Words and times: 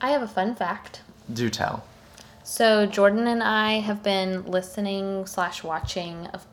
I 0.00 0.10
have 0.10 0.22
a 0.22 0.28
fun 0.28 0.54
fact. 0.54 1.02
Do 1.32 1.50
tell. 1.50 1.84
So 2.44 2.86
Jordan 2.86 3.26
and 3.26 3.42
I 3.42 3.80
have 3.80 4.02
been 4.02 4.44
listening 4.46 5.26
slash 5.26 5.62
watching, 5.62 6.26
of 6.28 6.46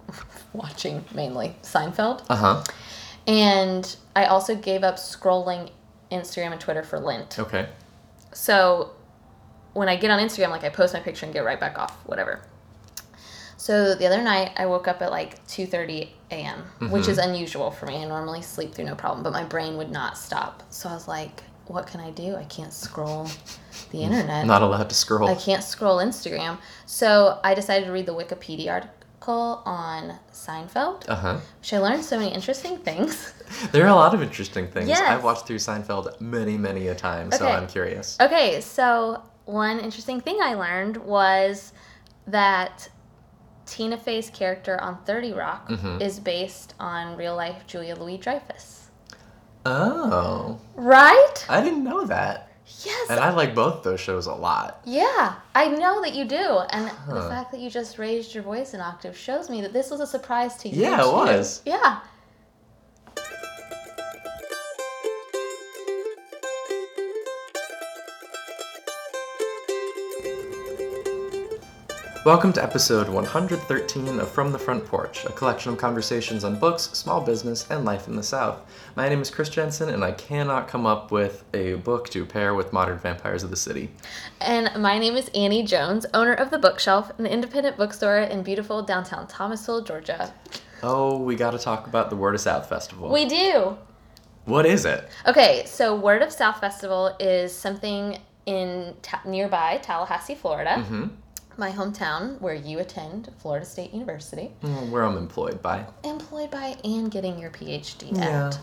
watching 0.54 1.06
mainly 1.14 1.56
Seinfeld, 1.64 2.24
Uh 2.30 2.36
huh. 2.36 2.64
and 3.28 3.96
I 4.16 4.26
also 4.26 4.56
gave 4.56 4.84
up 4.84 4.96
scrolling 4.98 5.70
Instagram 6.12 6.52
and 6.52 6.60
Twitter 6.62 6.84
for 6.84 7.00
Lent. 7.00 7.40
Okay. 7.40 7.68
So 8.34 8.92
when 9.74 9.88
I 9.88 9.96
get 9.96 10.12
on 10.12 10.20
Instagram, 10.20 10.50
like 10.50 10.64
I 10.66 10.70
post 10.70 10.94
my 10.94 11.00
picture 11.00 11.26
and 11.26 11.34
get 11.34 11.46
right 11.46 11.60
back 11.60 11.78
off, 11.80 11.96
whatever. 12.06 12.42
So 13.58 13.96
the 13.96 14.06
other 14.06 14.22
night 14.22 14.52
I 14.58 14.66
woke 14.66 14.88
up 14.88 15.02
at 15.02 15.12
like 15.12 15.46
2:30 15.48 16.10
a.m., 16.32 16.64
which 16.92 17.08
is 17.08 17.18
unusual 17.18 17.72
for 17.72 17.86
me. 17.86 18.04
I 18.04 18.06
normally 18.06 18.42
sleep 18.42 18.74
through 18.76 18.86
no 18.86 18.96
problem, 18.96 19.24
but 19.24 19.32
my 19.34 19.44
brain 19.44 19.78
would 19.78 19.92
not 19.92 20.18
stop. 20.18 20.62
So 20.70 20.90
I 20.90 20.94
was 20.94 21.08
like, 21.08 21.42
what 21.68 21.88
can 21.88 22.00
I 22.00 22.12
do? 22.12 22.36
I 22.36 22.44
can't 22.46 22.74
scroll 22.74 23.28
the 23.92 24.02
internet. 24.04 24.46
Not 24.46 24.62
allowed 24.62 24.90
to 24.90 24.96
scroll. 24.96 25.28
I 25.30 25.36
can't 25.36 25.64
scroll 25.64 25.98
Instagram. 25.98 26.58
So 26.86 27.40
I 27.44 27.54
decided 27.54 27.86
to 27.86 27.92
read 27.92 28.06
the 28.06 28.14
Wikipedia 28.14 28.72
article 28.72 29.64
on 29.66 30.20
Seinfeld, 30.32 31.10
Uh 31.10 31.16
huh. 31.16 31.38
which 31.60 31.74
I 31.74 31.80
learned 31.80 32.04
so 32.06 32.18
many 32.20 32.34
interesting 32.34 32.78
things. 32.78 33.34
There 33.72 33.84
are 33.86 33.90
a 33.90 33.96
lot 33.96 34.16
of 34.16 34.24
interesting 34.24 34.68
things. 34.68 34.90
Yes. 34.90 35.02
I've 35.08 35.24
watched 35.24 35.46
through 35.46 35.58
Seinfeld 35.60 36.20
many, 36.20 36.58
many 36.58 36.88
a 36.88 36.96
time, 36.96 37.28
okay. 37.28 37.38
so 37.38 37.48
I'm 37.48 37.68
curious. 37.68 38.18
Okay, 38.20 38.60
so 38.60 39.22
one 39.46 39.80
interesting 39.80 40.20
thing 40.20 40.40
I 40.42 40.56
learned 40.56 40.98
was 40.98 41.72
that 42.28 42.90
Tina 43.68 43.98
Fey's 43.98 44.30
character 44.32 44.82
on 44.82 44.98
30 45.06 45.34
Rock 45.34 45.70
Mhm. 45.70 46.02
is 46.02 46.20
based 46.20 46.74
on 46.80 47.16
real 47.18 47.36
life 47.36 47.66
Julia 47.68 47.96
Louis 47.96 48.18
Dreyfus. 48.18 48.85
Oh, 49.66 50.60
Right? 50.76 51.46
I 51.50 51.62
didn't 51.62 51.84
know 51.84 52.06
that. 52.06 52.50
Yes. 52.84 53.10
And 53.10 53.20
I 53.20 53.32
like 53.32 53.54
both 53.56 53.84
those 53.84 54.00
shows 54.00 54.26
a 54.28 54.34
lot. 54.34 54.82
yeah, 54.86 55.36
I 55.54 55.68
know 55.68 56.02
that 56.02 56.14
you 56.16 56.26
do. 56.26 56.60
And 56.70 56.88
the 57.08 57.22
fact 57.30 57.52
that 57.52 57.60
you 57.60 57.70
just 57.70 57.98
raised 58.00 58.34
your 58.34 58.44
voice 58.44 58.74
an 58.74 58.82
octave 58.82 59.16
shows 59.18 59.50
me 59.50 59.62
that 59.62 59.72
this 59.74 59.90
was 59.92 60.00
a 60.00 60.08
surprise 60.08 60.56
to 60.58 60.70
you. 60.70 60.82
Yeah, 60.82 61.02
it 61.02 61.04
too. 61.04 61.12
was. 61.12 61.62
Yeah. 61.66 62.00
Welcome 72.26 72.54
to 72.54 72.64
episode 72.64 73.08
113 73.08 74.20
of 74.20 74.32
From 74.32 74.52
the 74.52 74.58
Front 74.58 74.88
Porch, 74.88 75.26
a 75.26 75.32
collection 75.32 75.72
of 75.72 75.78
conversations 75.78 76.44
on 76.44 76.58
books, 76.58 76.86
small 76.86 77.22
business, 77.22 77.70
and 77.70 77.86
life 77.86 78.08
in 78.08 78.16
the 78.16 78.24
South. 78.24 78.62
My 78.96 79.08
name 79.08 79.22
is 79.22 79.30
Chris 79.30 79.48
Jensen, 79.48 79.90
and 79.90 80.04
I 80.04 80.12
cannot 80.12 80.68
come 80.68 80.88
up 80.88 81.12
with 81.12 81.44
a 81.54 81.76
book 81.76 82.10
to 82.10 82.26
pair 82.26 82.56
with 82.56 82.74
Modern 82.74 82.98
Vampires 82.98 83.44
of 83.44 83.52
the 83.52 83.56
City. 83.56 83.92
And 84.42 84.72
my 84.82 84.98
name 84.98 85.16
is 85.16 85.30
Annie 85.36 85.62
Jones, 85.62 86.08
owner 86.16 86.34
of 86.34 86.50
The 86.50 86.58
Bookshelf, 86.58 87.12
an 87.20 87.28
independent 87.28 87.78
bookstore 87.78 88.18
in 88.18 88.42
beautiful 88.42 88.82
downtown 88.82 89.28
Thomasville, 89.28 89.84
Georgia. 89.84 90.34
Oh, 90.82 91.20
we 91.20 91.36
gotta 91.36 91.60
talk 91.60 91.86
about 91.86 92.10
the 92.10 92.16
Word 92.16 92.34
of 92.34 92.42
South 92.42 92.68
Festival. 92.68 93.12
We 93.12 93.26
do. 93.26 93.78
What 94.46 94.66
is 94.66 94.86
it? 94.86 95.08
Okay, 95.28 95.62
so 95.68 95.96
Word 95.96 96.24
of 96.24 96.32
South 96.32 96.60
Festival 96.60 97.16
is 97.20 97.54
something 97.54 98.18
in 98.48 98.96
ta- 99.04 99.22
nearby 99.26 99.78
Tallahassee, 99.78 100.34
Florida, 100.34 100.82
hmm 100.82 101.06
my 101.58 101.72
hometown 101.72 102.40
where 102.42 102.54
you 102.54 102.80
attend 102.80 103.30
Florida 103.40 103.66
State 103.66 103.94
University, 103.94 104.52
mm, 104.64 104.90
Where 104.90 105.04
I'm 105.04 105.18
employed 105.18 105.62
by. 105.62 105.86
employed 106.04 106.52
by 106.52 106.76
and 106.84 107.10
getting 107.10 107.40
your 107.40 107.50
PhD 107.50 108.10
Yeah. 108.18 108.48
at. 108.48 108.60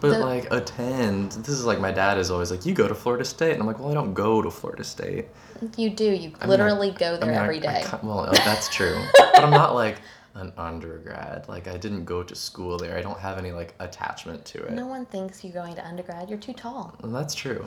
But 0.00 0.10
The- 0.12 0.18
like 0.18 0.52
attend. 0.52 1.32
This 1.32 1.50
is 1.50 1.64
like 1.64 1.78
my 1.80 1.92
dad 1.92 2.18
is 2.18 2.30
always 2.30 2.50
like, 2.50 2.66
you 2.66 2.74
go 2.74 2.88
to 2.88 2.94
Florida 2.94 3.24
State, 3.24 3.52
and 3.52 3.60
I'm 3.60 3.66
like, 3.66 3.78
well, 3.78 3.90
I 3.90 3.94
don't 3.94 4.14
go 4.14 4.42
to 4.42 4.50
Florida 4.50 4.84
State. 4.84 5.28
You 5.76 5.90
do. 5.90 6.04
You 6.04 6.32
I 6.40 6.44
mean, 6.44 6.50
literally 6.50 6.90
go 6.90 7.14
I 7.14 7.16
there 7.18 7.28
mean, 7.30 7.38
I- 7.38 7.42
every 7.42 7.58
I 7.66 7.82
day. 7.82 7.84
well, 8.02 8.26
oh, 8.28 8.32
that's 8.32 8.68
true, 8.68 9.00
but 9.16 9.44
I'm 9.44 9.50
not 9.50 9.74
like 9.74 9.98
an 10.34 10.52
undergrad. 10.56 11.48
Like 11.48 11.68
I 11.68 11.76
didn't 11.76 12.04
go 12.04 12.22
to 12.22 12.34
school 12.34 12.78
there. 12.78 12.96
I 12.96 13.02
don't 13.02 13.18
have 13.18 13.38
any 13.38 13.52
like 13.52 13.74
attachment 13.80 14.44
to 14.46 14.62
it. 14.64 14.72
no 14.72 14.86
one 14.86 15.04
thinks 15.06 15.44
you're 15.44 15.52
going 15.52 15.74
to 15.74 15.86
undergrad. 15.86 16.28
You're 16.30 16.38
too 16.38 16.52
tall. 16.52 16.94
That's 17.02 17.34
true. 17.34 17.66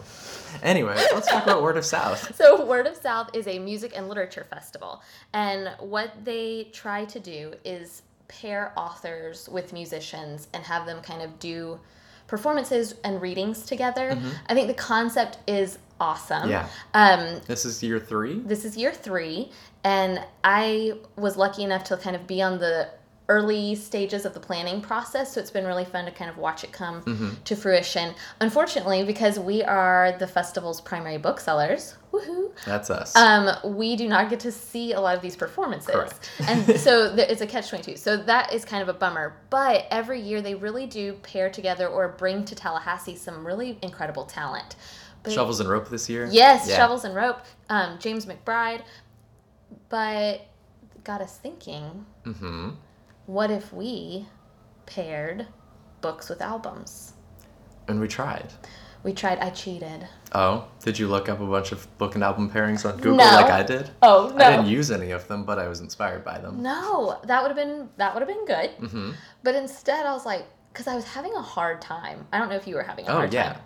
Anyway, 0.64 0.96
let's 1.14 1.30
talk 1.30 1.44
about 1.44 1.62
Word 1.64 1.78
of 1.78 1.86
South. 1.86 2.34
So, 2.46 2.66
Word 2.66 2.86
of 2.86 2.96
South 2.96 3.30
is 3.34 3.48
a 3.48 3.59
music 3.59 3.94
and 3.96 4.09
literature 4.09 4.46
festival. 4.50 5.02
And 5.34 5.70
what 5.80 6.12
they 6.24 6.70
try 6.74 7.06
to 7.06 7.20
do 7.20 7.53
is 7.64 8.02
pair 8.28 8.74
authors 8.76 9.47
with 9.50 9.72
musicians 9.72 10.47
and 10.53 10.64
have 10.64 10.86
them 10.86 11.02
kind 11.02 11.22
of 11.22 11.40
do 11.40 11.80
performances 12.28 12.96
and 13.03 13.22
readings 13.22 13.66
together. 13.66 14.12
Mm-hmm. 14.12 14.30
I 14.47 14.53
think 14.53 14.68
the 14.68 14.74
concept 14.74 15.38
is 15.47 15.78
awesome. 16.00 16.50
Yeah. 16.50 16.68
Um, 16.94 17.42
This 17.48 17.66
is 17.66 17.82
year 17.84 18.00
three. 18.00 18.40
this 18.40 18.66
is 18.66 18.76
year 18.78 18.92
three, 18.94 19.52
and 19.84 20.20
I 20.44 20.94
was 21.16 21.38
lucky 21.38 21.64
enough 21.64 21.84
to 21.86 21.98
kind 21.98 22.16
of 22.16 22.28
be 22.28 22.42
on 22.42 22.60
the 22.60 22.90
early 23.28 23.74
stages 23.74 24.24
of 24.24 24.36
the 24.36 24.40
planning 24.40 24.80
process 24.80 25.34
so 25.34 25.40
it's 25.42 25.50
been 25.50 25.66
really 25.66 25.84
fun 25.84 26.06
to 26.06 26.12
kind 26.12 26.30
of 26.30 26.38
watch 26.38 26.64
it 26.64 26.72
come 26.72 27.02
Mm-hmm. 27.02 27.30
to 27.46 27.56
fruition 27.56 28.14
unfortunately 28.40 29.04
because 29.04 29.40
we 29.40 29.64
are 29.64 30.16
the 30.20 30.28
festival's 30.28 30.80
primary 30.80 31.18
booksellers 31.18 31.96
woohoo 32.14 32.52
That's 32.68 32.92
us. 32.92 33.16
um, 33.16 33.50
we 33.76 33.96
do 33.96 34.08
not 34.08 34.30
get 34.30 34.42
to 34.42 34.52
see 34.52 34.94
a 34.94 35.02
lot 35.02 35.16
of 35.16 35.24
these 35.24 35.36
performances 35.36 35.90
Correct. 35.96 36.30
and 36.48 36.80
so 36.80 37.16
there, 37.16 37.26
it's 37.28 37.42
a 37.42 37.48
catch 37.48 37.68
22 37.70 37.98
so 37.98 38.16
that 38.16 38.54
is 38.54 38.64
kind 38.64 38.84
of 38.84 38.90
a 38.90 38.94
bummer 38.94 39.38
but 39.50 39.88
every 39.90 40.22
year 40.22 40.44
they 40.44 40.54
really 40.54 40.86
do 40.86 41.14
pair 41.24 41.50
together 41.50 41.88
or 41.88 42.10
bring 42.10 42.46
to 42.46 42.54
tallahassee 42.54 43.16
some 43.16 43.44
really 43.44 43.80
incredible 43.82 44.26
talent 44.26 44.76
Shovels 45.31 45.59
and 45.59 45.69
rope 45.69 45.90
this 45.90 46.09
year. 46.09 46.28
Yes, 46.31 46.68
Yeah. 46.68 46.78
Shovels 46.78 47.03
and 47.06 47.16
Rope, 47.16 47.40
um, 47.69 47.97
James 48.00 48.25
McBride. 48.25 48.81
But 49.90 50.41
got 51.03 51.22
us 51.22 51.38
thinking 51.38 52.06
Mm-hmm. 52.25 52.69
what 53.28 53.52
if 53.52 53.72
we 53.72 54.25
paired 54.85 55.47
books 56.02 56.30
with 56.30 56.41
albums? 56.41 57.14
And 57.88 58.00
we 58.00 58.08
tried. 58.08 58.52
We 59.03 59.14
tried, 59.14 59.38
I 59.38 59.52
cheated. 59.52 60.08
Oh, 60.34 60.66
did 60.84 60.97
you 60.97 61.08
look 61.08 61.30
up 61.30 61.40
a 61.40 61.46
bunch 61.46 61.72
of 61.72 61.96
book 62.00 62.16
and 62.16 62.24
album 62.24 62.50
pairings 62.50 62.90
on 62.90 62.97
Google 62.97 63.18
No. 63.18 63.25
like 63.25 63.52
I 63.52 63.62
did? 63.62 63.91
Oh, 64.02 64.34
no, 64.35 64.44
I 64.44 64.50
didn't 64.56 64.66
use 64.66 64.90
any 64.90 65.12
of 65.12 65.28
them, 65.28 65.44
but 65.46 65.59
I 65.59 65.68
was 65.68 65.80
inspired 65.80 66.25
by 66.25 66.40
them. 66.40 66.64
No, 66.64 67.19
that 67.25 67.44
would 67.44 67.50
have 67.50 67.56
been 67.56 67.90
that 67.97 68.16
would 68.16 68.22
have 68.22 68.28
been 68.28 68.46
good. 68.46 68.72
Mm-hmm. 68.80 69.12
But 69.44 69.53
instead 69.53 70.08
I 70.08 70.14
was 70.14 70.25
like 70.25 70.47
cuz 70.74 70.88
I 70.88 70.96
was 70.96 71.06
having 71.06 71.35
a 71.35 71.41
hard 71.41 71.81
time. 71.81 72.25
I 72.34 72.40
don't 72.40 72.50
know 72.50 72.56
if 72.56 72.68
you 72.68 72.74
were 72.75 72.81
having 72.84 73.08
a 73.08 73.12
Oh 73.12 73.14
hard 73.18 73.34
yeah. 73.34 73.53
time. 73.53 73.62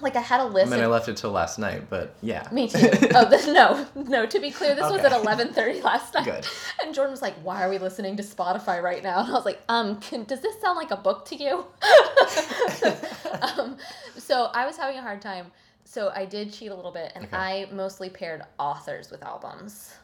Like 0.00 0.14
I 0.14 0.20
had 0.20 0.40
a 0.40 0.44
list 0.44 0.72
I 0.72 0.76
mean, 0.76 0.84
I 0.84 0.88
left 0.88 1.08
it 1.08 1.16
till 1.16 1.30
last 1.30 1.58
night, 1.58 1.88
but 1.88 2.14
yeah. 2.20 2.46
Me 2.52 2.68
too. 2.68 2.90
Oh, 3.14 3.24
this, 3.28 3.46
no, 3.46 3.86
no. 3.94 4.26
To 4.26 4.38
be 4.40 4.50
clear, 4.50 4.74
this 4.74 4.90
was 4.90 5.00
at 5.00 5.12
eleven 5.12 5.52
thirty 5.54 5.80
last 5.80 6.12
night. 6.14 6.24
Good. 6.24 6.46
And 6.82 6.94
Jordan 6.94 7.12
was 7.12 7.22
like, 7.22 7.34
"Why 7.42 7.62
are 7.64 7.70
we 7.70 7.78
listening 7.78 8.16
to 8.18 8.22
Spotify 8.22 8.82
right 8.82 9.02
now?" 9.02 9.20
And 9.20 9.30
I 9.30 9.32
was 9.32 9.46
like, 9.46 9.60
"Um, 9.68 9.98
can, 10.00 10.24
does 10.24 10.40
this 10.42 10.60
sound 10.60 10.76
like 10.76 10.90
a 10.90 10.96
book 10.96 11.24
to 11.26 11.36
you?" 11.36 11.64
um, 13.58 13.78
so 14.18 14.50
I 14.52 14.66
was 14.66 14.76
having 14.76 14.98
a 14.98 15.02
hard 15.02 15.22
time. 15.22 15.50
So 15.84 16.12
I 16.14 16.24
did 16.26 16.52
cheat 16.52 16.70
a 16.70 16.74
little 16.74 16.90
bit, 16.92 17.12
and 17.14 17.24
Okay. 17.26 17.36
I 17.36 17.68
mostly 17.72 18.10
paired 18.10 18.42
authors 18.58 19.10
with 19.10 19.22
albums. 19.22 19.94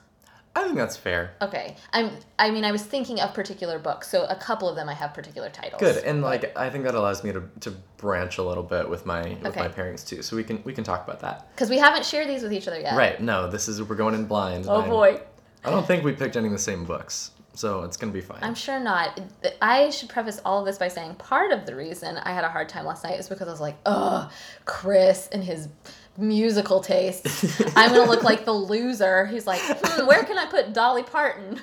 I 0.54 0.64
think 0.64 0.76
that's 0.76 0.96
fair. 0.98 1.34
Okay, 1.40 1.76
I'm. 1.94 2.10
I 2.38 2.50
mean, 2.50 2.64
I 2.64 2.72
was 2.72 2.82
thinking 2.82 3.20
of 3.20 3.32
particular 3.32 3.78
books, 3.78 4.08
so 4.10 4.24
a 4.26 4.36
couple 4.36 4.68
of 4.68 4.76
them 4.76 4.86
I 4.88 4.92
have 4.92 5.14
particular 5.14 5.48
titles. 5.48 5.80
Good, 5.80 6.04
and 6.04 6.20
like 6.20 6.54
I 6.56 6.68
think 6.68 6.84
that 6.84 6.94
allows 6.94 7.24
me 7.24 7.32
to, 7.32 7.42
to 7.60 7.70
branch 7.96 8.36
a 8.36 8.42
little 8.42 8.62
bit 8.62 8.88
with 8.88 9.06
my 9.06 9.22
with 9.42 9.56
my 9.56 9.66
Okay. 9.66 9.68
pairings 9.68 10.06
too. 10.06 10.20
So 10.20 10.36
we 10.36 10.44
can 10.44 10.62
we 10.64 10.74
can 10.74 10.84
talk 10.84 11.04
about 11.04 11.20
that. 11.20 11.48
because 11.54 11.70
we 11.70 11.78
haven't 11.78 12.04
shared 12.04 12.28
these 12.28 12.42
with 12.42 12.52
each 12.52 12.68
other 12.68 12.78
yet. 12.78 12.94
Right? 12.96 13.18
No, 13.20 13.48
this 13.50 13.66
is 13.66 13.82
we're 13.82 13.96
going 13.96 14.14
in 14.14 14.26
blind. 14.26 14.66
Oh 14.68 14.82
boy. 14.82 15.20
I 15.64 15.70
don't 15.70 15.86
think 15.86 16.04
we 16.04 16.12
picked 16.12 16.36
any 16.36 16.46
of 16.46 16.52
the 16.52 16.58
same 16.58 16.84
books, 16.84 17.30
so 17.54 17.84
it's 17.84 17.96
gonna 17.96 18.12
be 18.12 18.20
fine. 18.20 18.40
I'm 18.42 18.54
sure 18.54 18.78
not. 18.78 19.18
I 19.62 19.88
should 19.88 20.10
preface 20.10 20.38
all 20.44 20.58
of 20.60 20.66
this 20.66 20.76
by 20.76 20.88
saying 20.88 21.14
part 21.14 21.52
of 21.52 21.64
the 21.64 21.74
reason 21.74 22.18
I 22.18 22.32
had 22.32 22.44
a 22.44 22.48
hard 22.50 22.68
time 22.68 22.84
last 22.84 23.04
night 23.04 23.18
is 23.18 23.28
because 23.28 23.48
I 23.48 23.50
was 23.52 23.60
like, 23.60 23.76
ugh, 23.86 24.30
Chris 24.66 25.28
and 25.32 25.42
his 25.42 25.68
musical 26.18 26.80
tastes. 26.80 27.60
I'm 27.76 27.90
gonna 27.90 28.10
look 28.10 28.22
like 28.22 28.44
the 28.44 28.52
loser. 28.52 29.26
He's 29.26 29.46
like, 29.46 29.60
hmm, 29.62 30.06
where 30.06 30.24
can 30.24 30.38
I 30.38 30.46
put 30.46 30.72
Dolly 30.72 31.02
Parton? 31.02 31.60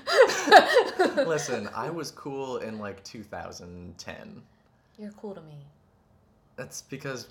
Listen, 1.16 1.70
I 1.76 1.90
was 1.90 2.12
cool 2.12 2.58
in 2.58 2.80
like 2.80 3.04
2010. 3.04 4.42
You're 4.98 5.12
cool 5.12 5.34
to 5.34 5.42
me. 5.42 5.58
That's 6.56 6.82
because 6.84 7.28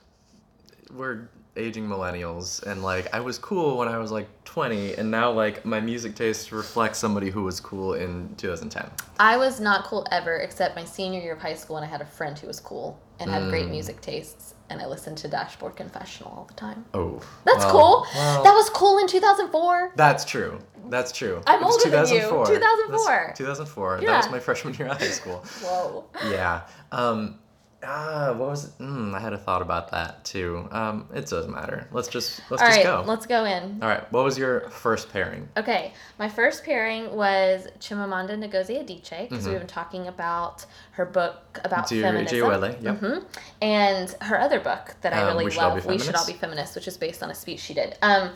we're 0.93 1.29
aging 1.59 1.87
millennials, 1.89 2.63
and 2.63 2.83
like 2.83 3.13
I 3.15 3.21
was 3.21 3.39
cool 3.39 3.77
when 3.79 3.89
I 3.89 3.99
was 3.99 4.11
like 4.11 4.29
20, 4.45 4.95
and 4.95 5.11
now 5.11 5.31
like 5.31 5.65
my 5.65 5.81
music 5.81 6.15
taste 6.15 6.53
reflects 6.53 6.99
somebody 6.99 7.31
who 7.31 7.43
was 7.43 7.61
cool 7.61 7.95
in 7.95 8.35
2010. 8.37 8.91
I 9.21 9.37
was 9.37 9.61
not 9.61 9.85
cool 9.85 10.07
ever 10.11 10.37
except 10.39 10.77
my 10.77 10.85
senior 10.85 11.21
year 11.21 11.33
of 11.35 11.41
high 11.41 11.55
school 11.55 11.77
and 11.77 11.85
I 11.85 11.89
had 11.89 12.01
a 12.01 12.07
friend 12.07 12.39
who 12.39 12.47
was 12.47 12.61
cool 12.61 12.99
and 13.21 13.31
had 13.31 13.49
great 13.51 13.67
Mm. 13.67 13.71
music 13.73 14.01
tastes 14.01 14.55
and 14.71 14.81
I 14.81 14.87
listened 14.87 15.19
to 15.19 15.29
Dashboard 15.29 15.77
Confessional 15.77 16.31
all 16.37 16.45
the 16.45 16.55
time. 16.55 16.85
Oh, 16.95 17.21
That's 17.45 17.65
well- 17.65 17.73
cool. 17.73 18.07
well, 18.15 18.43
that 18.45 18.53
was 18.53 18.69
cool 18.71 18.99
in 18.99 19.07
2004. 19.09 19.93
That's 19.97 20.25
true. 20.25 20.59
That's 20.89 21.11
true. 21.13 21.43
I'm 21.47 21.61
It 21.63 21.65
was 21.67 21.83
than 21.83 21.93
you. 21.93 22.21
2004. 22.21 22.47
2004. 22.47 23.25
That's 23.29 23.39
2004. 23.39 23.99
Yeah. 24.03 24.07
That 24.11 24.17
was 24.19 24.31
my 24.31 24.39
freshman 24.47 24.75
year 24.75 24.89
of 24.89 24.99
high 24.99 25.09
school. 25.09 25.45
Whoa. 25.63 26.05
Yeah. 26.31 26.63
Um, 26.93 27.39
Ah, 27.81 28.33
what 28.37 28.49
was 28.49 28.65
it? 28.65 28.79
Mm, 28.79 29.15
I 29.15 29.21
had 29.21 29.33
a 29.33 29.39
thought 29.39 29.63
about 29.63 29.93
that 29.93 30.25
too. 30.25 30.67
Um, 30.73 31.09
it 31.15 31.27
doesn't 31.27 31.53
matter. 31.53 31.87
Let's 31.93 32.09
just 32.09 32.41
let's 32.51 32.61
All 32.61 32.69
just 32.69 32.79
right, 32.79 32.85
go. 32.85 33.05
let's 33.07 33.25
go 33.27 33.45
in. 33.45 33.79
All 33.81 33.89
right. 33.89 34.11
What 34.13 34.25
was 34.25 34.37
your 34.37 34.69
first 34.71 35.13
pairing? 35.13 35.49
Okay, 35.57 35.93
my 36.19 36.29
first 36.29 36.65
pairing 36.65 37.15
was 37.15 37.69
Chimamanda 37.79 38.31
Ngozi 38.37 38.85
Adichie 38.85 39.29
because 39.29 39.45
Mhm. 39.47 39.51
we've 39.51 39.59
been 39.59 39.69
talking 39.69 40.09
about 40.09 40.67
her 40.93 41.05
book 41.07 41.61
about 41.63 41.89
feminism. 41.89 42.39
Joelle, 42.39 42.83
yep. 42.83 42.99
hmm 42.99 43.19
And 43.63 44.11
her 44.23 44.41
other 44.41 44.59
book 44.59 44.97
that 45.03 45.13
I 45.13 45.21
Um, 45.21 45.27
really 45.29 45.45
We 45.45 45.53
love, 45.57 45.87
We 45.87 45.99
Should 46.01 46.17
All 46.17 46.27
Be 46.27 46.33
Feminists? 46.33 46.41
Feminists, 46.41 46.75
which 46.75 46.89
is 46.89 46.97
based 46.97 47.23
on 47.23 47.31
a 47.31 47.35
speech 47.35 47.61
she 47.61 47.75
did. 47.75 47.97
Um, 48.03 48.31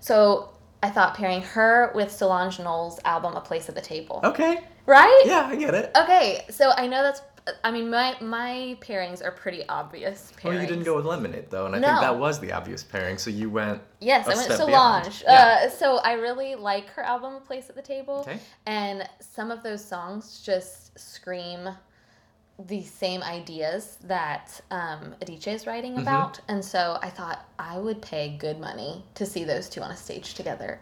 so 0.00 0.48
I 0.82 0.88
thought 0.88 1.14
pairing 1.14 1.42
her 1.42 1.92
with 1.94 2.10
Solange 2.10 2.58
Knowles' 2.60 2.98
album 3.04 3.36
A 3.36 3.40
Place 3.42 3.68
at 3.68 3.74
the 3.74 3.80
Table. 3.82 4.20
Okay. 4.24 4.58
Right? 4.86 5.22
Yeah, 5.26 5.48
I 5.50 5.56
get 5.56 5.74
it. 5.74 5.90
Okay, 5.96 6.46
so 6.48 6.70
I 6.76 6.86
know 6.86 7.02
that's. 7.02 7.20
I 7.62 7.70
mean, 7.70 7.90
my 7.90 8.16
my 8.20 8.76
pairings 8.80 9.24
are 9.24 9.30
pretty 9.30 9.66
obvious. 9.68 10.32
Pairings. 10.36 10.44
Well, 10.44 10.60
you 10.60 10.66
didn't 10.66 10.84
go 10.84 10.96
with 10.96 11.06
Lemonade 11.06 11.50
though, 11.50 11.66
and 11.66 11.76
I 11.76 11.78
No. 11.78 11.88
think 11.88 12.00
that 12.00 12.18
was 12.18 12.40
the 12.40 12.52
obvious 12.52 12.82
pairing. 12.82 13.18
So 13.18 13.30
you 13.30 13.48
went. 13.50 13.80
Yes, 14.00 14.26
I 14.26 14.34
went. 14.34 14.52
Solange. 14.52 15.22
Yeah. 15.26 15.60
Uh, 15.66 15.70
so 15.70 15.98
I 15.98 16.14
really 16.14 16.54
like 16.56 16.88
her 16.90 17.02
album 17.02 17.34
A 17.34 17.40
Place 17.40 17.68
at 17.70 17.76
the 17.76 17.82
Table. 17.82 18.20
Okay. 18.20 18.38
And 18.66 19.08
some 19.20 19.50
of 19.50 19.62
those 19.62 19.84
songs 19.84 20.40
just 20.44 20.98
scream 20.98 21.68
the 22.66 22.82
same 22.82 23.22
ideas 23.22 23.98
that 24.04 24.60
um, 24.70 25.14
Adichie 25.20 25.48
is 25.54 25.66
writing 25.66 25.92
Mm-hmm. 25.92 26.02
about. 26.02 26.40
And 26.48 26.64
so 26.64 26.98
I 27.02 27.10
thought 27.10 27.46
I 27.58 27.78
would 27.78 28.00
pay 28.00 28.36
good 28.38 28.58
money 28.58 29.04
to 29.14 29.26
see 29.26 29.44
those 29.44 29.68
two 29.68 29.82
on 29.82 29.90
a 29.90 29.96
stage 29.96 30.34
together. 30.34 30.80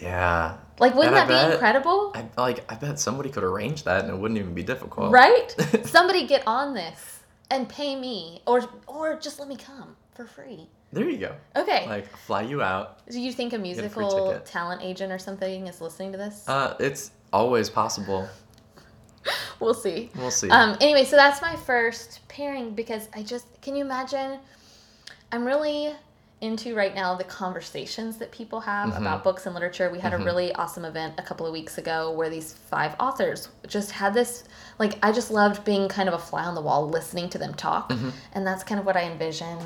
Yeah. 0.00 0.58
Like, 0.78 0.94
wouldn't 0.94 1.14
that 1.14 1.28
be 1.28 1.52
incredible? 1.52 2.12
I 2.14 2.24
like. 2.36 2.70
I 2.70 2.74
bet 2.74 2.98
somebody 2.98 3.30
could 3.30 3.44
arrange 3.44 3.84
that, 3.84 4.04
and 4.04 4.12
it 4.12 4.16
wouldn't 4.16 4.38
even 4.38 4.54
be 4.54 4.62
difficult. 4.62 5.12
Right? 5.12 5.54
Somebody 5.84 6.26
get 6.26 6.42
on 6.46 6.74
this 6.74 7.20
and 7.50 7.68
pay 7.68 7.94
me, 7.94 8.42
or 8.46 8.62
or 8.86 9.18
just 9.18 9.38
let 9.38 9.48
me 9.48 9.56
come 9.56 9.96
for 10.14 10.26
free. 10.26 10.68
There 10.92 11.08
you 11.08 11.18
go. 11.18 11.34
Okay. 11.56 11.86
Like 11.86 12.14
fly 12.16 12.42
you 12.42 12.62
out. 12.62 13.06
Do 13.08 13.20
you 13.20 13.32
think 13.32 13.52
a 13.52 13.56
get 13.56 13.60
a 13.60 13.62
musical 13.62 14.38
talent 14.44 14.82
agent 14.82 15.12
or 15.12 15.18
something 15.18 15.66
is 15.66 15.80
listening 15.80 16.12
to 16.12 16.18
this? 16.18 16.48
Uh, 16.48 16.74
it's 16.80 17.12
always 17.32 17.70
possible. 17.70 18.28
we'll 19.60 19.74
see. 19.74 20.10
We'll 20.16 20.30
see. 20.30 20.50
Um, 20.50 20.76
anyway, 20.80 21.04
so 21.04 21.16
that's 21.16 21.40
my 21.40 21.56
first 21.56 22.20
pairing 22.28 22.74
because 22.74 23.08
I 23.14 23.22
just 23.22 23.46
can 23.62 23.74
you 23.74 23.84
imagine? 23.84 24.38
I'm 25.30 25.46
really 25.46 25.94
into 26.42 26.74
right 26.74 26.94
now 26.94 27.14
the 27.14 27.24
conversations 27.24 28.18
that 28.18 28.30
people 28.32 28.60
have 28.60 28.90
Mhm. 28.90 28.98
about 28.98 29.22
books 29.24 29.46
and 29.46 29.54
literature. 29.54 29.88
We 29.90 30.00
had 30.00 30.12
Mhm. 30.12 30.20
a 30.20 30.24
really 30.24 30.52
awesome 30.56 30.84
event 30.84 31.14
a 31.16 31.22
couple 31.22 31.46
of 31.46 31.52
weeks 31.52 31.78
ago 31.78 32.10
where 32.10 32.28
these 32.28 32.52
five 32.52 32.94
authors 33.00 33.48
just 33.66 33.92
had 33.92 34.12
this 34.12 34.44
like 34.78 34.98
I 35.02 35.12
just 35.12 35.30
loved 35.30 35.64
being 35.64 35.88
kind 35.88 36.08
of 36.08 36.14
a 36.14 36.18
fly 36.18 36.44
on 36.44 36.54
the 36.54 36.60
wall 36.60 36.88
listening 36.88 37.30
to 37.30 37.38
them 37.38 37.54
talk. 37.54 37.88
Mhm. 37.90 38.12
And 38.32 38.46
that's 38.46 38.64
kind 38.64 38.78
of 38.80 38.84
what 38.84 38.96
I 38.96 39.04
envision 39.04 39.56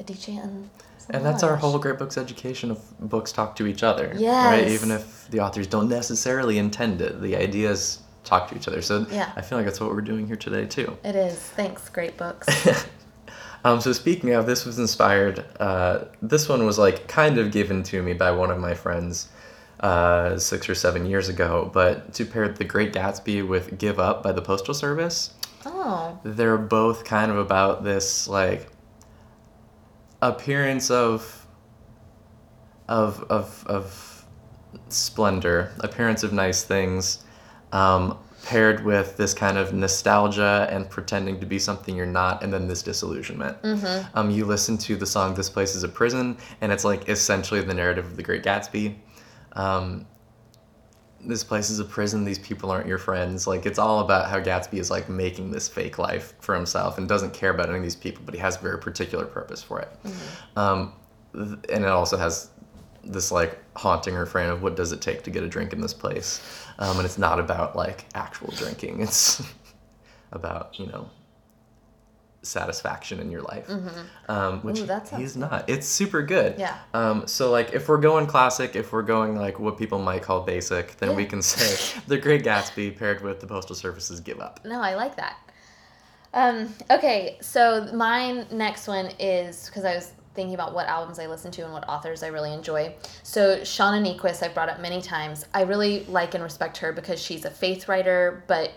Adichie 0.00 0.42
and 0.42 0.70
And 1.10 1.26
that's 1.26 1.42
our 1.42 1.56
whole 1.56 1.78
great 1.80 1.98
books 1.98 2.16
education 2.16 2.70
of 2.70 2.78
books 3.00 3.32
talk 3.32 3.56
to 3.56 3.66
each 3.66 3.82
other. 3.82 4.12
Right? 4.14 4.68
Even 4.68 4.92
if 4.92 5.28
the 5.30 5.40
authors 5.40 5.66
don't 5.66 5.88
necessarily 5.88 6.56
intend 6.58 7.00
it, 7.02 7.20
the 7.20 7.36
ideas 7.36 7.98
talk 8.22 8.48
to 8.50 8.54
each 8.56 8.68
other. 8.68 8.80
So 8.80 9.04
Yeah. 9.10 9.30
I 9.34 9.40
feel 9.42 9.58
like 9.58 9.66
that's 9.66 9.80
what 9.80 9.90
we're 9.90 10.00
doing 10.00 10.28
here 10.28 10.36
today 10.36 10.64
too. 10.66 10.96
It 11.02 11.16
is. 11.16 11.34
Thanks, 11.34 11.88
great 11.88 12.16
books. 12.16 12.46
um, 13.64 13.80
so 13.80 13.92
speaking 13.92 14.32
of, 14.32 14.46
this 14.46 14.64
was 14.64 14.78
inspired. 14.78 15.44
Uh, 15.60 16.04
this 16.20 16.48
one 16.48 16.66
was 16.66 16.78
like 16.78 17.06
kind 17.08 17.38
of 17.38 17.50
given 17.52 17.82
to 17.84 18.02
me 18.02 18.12
by 18.12 18.30
one 18.32 18.50
of 18.50 18.58
my 18.58 18.74
friends 18.74 19.28
uh, 19.80 20.38
six 20.38 20.68
or 20.68 20.74
seven 20.74 21.06
years 21.06 21.28
ago. 21.28 21.70
But 21.72 22.14
to 22.14 22.24
pair 22.24 22.48
The 22.48 22.64
Great 22.64 22.92
Gatsby 22.92 23.46
with 23.46 23.78
Give 23.78 23.98
Up 23.98 24.22
by 24.22 24.32
the 24.32 24.42
Postal 24.42 24.74
Service, 24.74 25.34
oh. 25.66 26.18
they're 26.24 26.58
both 26.58 27.04
kind 27.04 27.30
of 27.30 27.38
about 27.38 27.84
this 27.84 28.26
like 28.28 28.68
appearance 30.20 30.90
of 30.90 31.46
of 32.88 33.24
of 33.30 33.64
of 33.66 34.24
splendor, 34.88 35.72
appearance 35.80 36.22
of 36.22 36.32
nice 36.32 36.64
things, 36.64 37.24
um, 37.72 38.18
paired 38.42 38.84
with 38.84 39.16
this 39.16 39.32
kind 39.34 39.56
of 39.56 39.72
nostalgia 39.72 40.66
and 40.70 40.88
pretending 40.90 41.38
to 41.40 41.46
be 41.46 41.58
something 41.58 41.96
you're 41.96 42.06
not, 42.06 42.42
and 42.42 42.52
then 42.52 42.66
this 42.68 42.82
disillusionment. 42.82 43.60
Mm-hmm. 43.62 44.18
Um, 44.18 44.30
you 44.30 44.44
listen 44.44 44.76
to 44.78 44.96
the 44.96 45.06
song 45.06 45.34
"This 45.34 45.48
Place 45.48 45.74
Is 45.74 45.84
a 45.84 45.88
Prison," 45.88 46.36
and 46.60 46.72
it's 46.72 46.84
like 46.84 47.08
essentially 47.08 47.60
the 47.60 47.74
narrative 47.74 48.04
of 48.04 48.16
The 48.16 48.22
Great 48.22 48.42
Gatsby. 48.42 48.96
Um, 49.52 50.06
this 51.24 51.44
place 51.44 51.70
is 51.70 51.78
a 51.78 51.84
prison. 51.84 52.24
These 52.24 52.40
people 52.40 52.70
aren't 52.70 52.86
your 52.86 52.98
friends. 52.98 53.46
Like 53.46 53.64
it's 53.64 53.78
all 53.78 54.00
about 54.00 54.28
how 54.28 54.40
Gatsby 54.40 54.78
is 54.78 54.90
like 54.90 55.08
making 55.08 55.52
this 55.52 55.68
fake 55.68 55.98
life 55.98 56.34
for 56.40 56.54
himself 56.54 56.98
and 56.98 57.08
doesn't 57.08 57.32
care 57.32 57.50
about 57.50 57.68
any 57.68 57.78
of 57.78 57.82
these 57.82 57.96
people, 57.96 58.22
but 58.24 58.34
he 58.34 58.40
has 58.40 58.56
a 58.56 58.60
very 58.60 58.78
particular 58.78 59.24
purpose 59.24 59.62
for 59.62 59.80
it. 59.80 59.88
Um, 60.56 60.94
th- 61.32 61.58
and 61.68 61.84
it 61.84 61.90
also 61.90 62.16
has 62.16 62.50
this 63.04 63.32
like 63.32 63.58
haunting 63.76 64.14
refrain 64.14 64.48
of 64.48 64.62
what 64.62 64.76
does 64.76 64.92
it 64.92 65.00
take 65.00 65.22
to 65.24 65.30
get 65.30 65.42
a 65.42 65.48
drink 65.48 65.72
in 65.72 65.80
this 65.80 65.94
place, 65.94 66.40
um, 66.78 66.96
and 66.96 67.06
it's 67.06 67.18
not 67.18 67.38
about 67.40 67.76
like 67.76 68.06
actual 68.14 68.52
drinking. 68.56 69.00
It's 69.00 69.42
about 70.32 70.78
you 70.78 70.86
know 70.86 71.10
satisfaction 72.42 73.20
in 73.20 73.30
your 73.30 73.42
life, 73.42 73.70
um, 74.28 74.60
which 74.62 74.80
Mm-hmm. 74.80 75.14
Ooh, 75.14 75.18
he's 75.18 75.36
not. 75.36 75.68
It's 75.68 75.86
super 75.86 76.22
good. 76.22 76.58
Yeah. 76.58 76.76
Um, 76.92 77.26
so 77.26 77.50
like 77.50 77.72
if 77.72 77.88
we're 77.88 77.98
going 77.98 78.26
classic, 78.26 78.76
if 78.76 78.92
we're 78.92 79.02
going 79.02 79.36
like 79.36 79.58
what 79.58 79.78
people 79.78 79.98
might 79.98 80.22
call 80.22 80.42
basic, 80.42 80.96
then 80.98 81.14
we 81.14 81.24
can 81.24 81.42
say 81.42 82.00
The 82.06 82.18
Great 82.18 82.44
Gatsby 82.44 82.96
paired 82.96 83.22
with 83.22 83.40
the 83.40 83.46
Postal 83.46 83.76
Service's 83.76 84.20
Give 84.20 84.40
Up. 84.40 84.60
No, 84.64 84.80
I 84.80 84.94
like 84.94 85.16
that. 85.16 85.36
Um, 86.34 86.74
okay, 86.90 87.36
so 87.40 87.90
my 87.92 88.46
next 88.50 88.88
one 88.88 89.10
is 89.18 89.66
because 89.66 89.84
I 89.84 89.94
was 89.94 90.12
thinking 90.34 90.54
about 90.54 90.74
what 90.74 90.86
albums 90.86 91.18
I 91.18 91.26
listen 91.26 91.50
to 91.52 91.62
and 91.62 91.72
what 91.72 91.88
authors 91.88 92.22
I 92.22 92.28
really 92.28 92.52
enjoy. 92.52 92.94
So 93.22 93.58
Shauna 93.58 94.02
Niequist, 94.02 94.42
I've 94.42 94.54
brought 94.54 94.68
up 94.68 94.80
many 94.80 95.02
times. 95.02 95.44
I 95.52 95.62
really 95.62 96.04
like 96.04 96.34
and 96.34 96.42
respect 96.42 96.78
her 96.78 96.92
because 96.92 97.20
she's 97.20 97.44
a 97.44 97.50
faith 97.50 97.88
writer, 97.88 98.44
but 98.46 98.72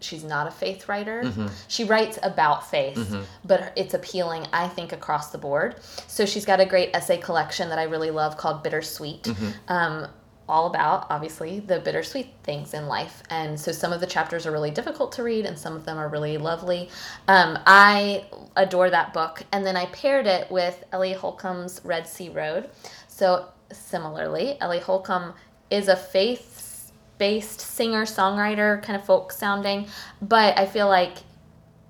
she's 0.00 0.24
not 0.24 0.46
a 0.46 0.50
faith 0.50 0.88
writer. 0.88 1.22
Mm-hmm. 1.24 1.46
She 1.68 1.84
writes 1.84 2.18
about 2.22 2.68
faith, 2.70 2.96
mm-hmm. 2.96 3.22
but 3.44 3.72
it's 3.76 3.94
appealing, 3.94 4.46
I 4.52 4.68
think, 4.68 4.92
across 4.92 5.30
the 5.30 5.38
board. 5.38 5.76
So 6.06 6.26
she's 6.26 6.44
got 6.44 6.60
a 6.60 6.66
great 6.66 6.90
essay 6.94 7.18
collection 7.18 7.68
that 7.68 7.78
I 7.78 7.84
really 7.84 8.10
love 8.10 8.36
called 8.36 8.64
Bittersweet. 8.64 9.22
Mm-hmm. 9.22 9.50
Um, 9.68 10.08
all 10.52 10.66
about 10.66 11.06
obviously 11.08 11.60
the 11.60 11.80
bittersweet 11.80 12.28
things 12.44 12.74
in 12.74 12.86
life. 12.86 13.22
And 13.30 13.58
so 13.58 13.72
some 13.72 13.90
of 13.90 14.00
the 14.00 14.06
chapters 14.06 14.46
are 14.46 14.52
really 14.52 14.70
difficult 14.70 15.12
to 15.12 15.22
read 15.22 15.46
and 15.46 15.58
some 15.58 15.74
of 15.74 15.86
them 15.86 15.96
are 15.96 16.08
really 16.08 16.36
lovely. 16.36 16.90
Um, 17.26 17.58
i 17.66 18.26
adore 18.54 18.90
that 18.90 19.14
book. 19.14 19.42
And 19.50 19.64
then 19.64 19.76
i 19.76 19.86
paired 19.86 20.26
it 20.26 20.50
with 20.50 20.84
ellie 20.92 21.14
holcomb's 21.14 21.80
red 21.84 22.06
sea 22.06 22.28
road. 22.28 22.68
So 23.08 23.48
similarly 23.72 24.60
ellie 24.60 24.80
holcomb 24.80 25.32
is 25.70 25.88
a 25.88 25.96
faith 25.96 26.92
based 27.16 27.60
singer 27.60 28.04
songwriter 28.04 28.82
kind 28.82 28.98
of 28.98 29.06
folk 29.06 29.32
sounding 29.32 29.86
but 30.20 30.58
i 30.58 30.66
feel 30.66 30.88
like 30.88 31.18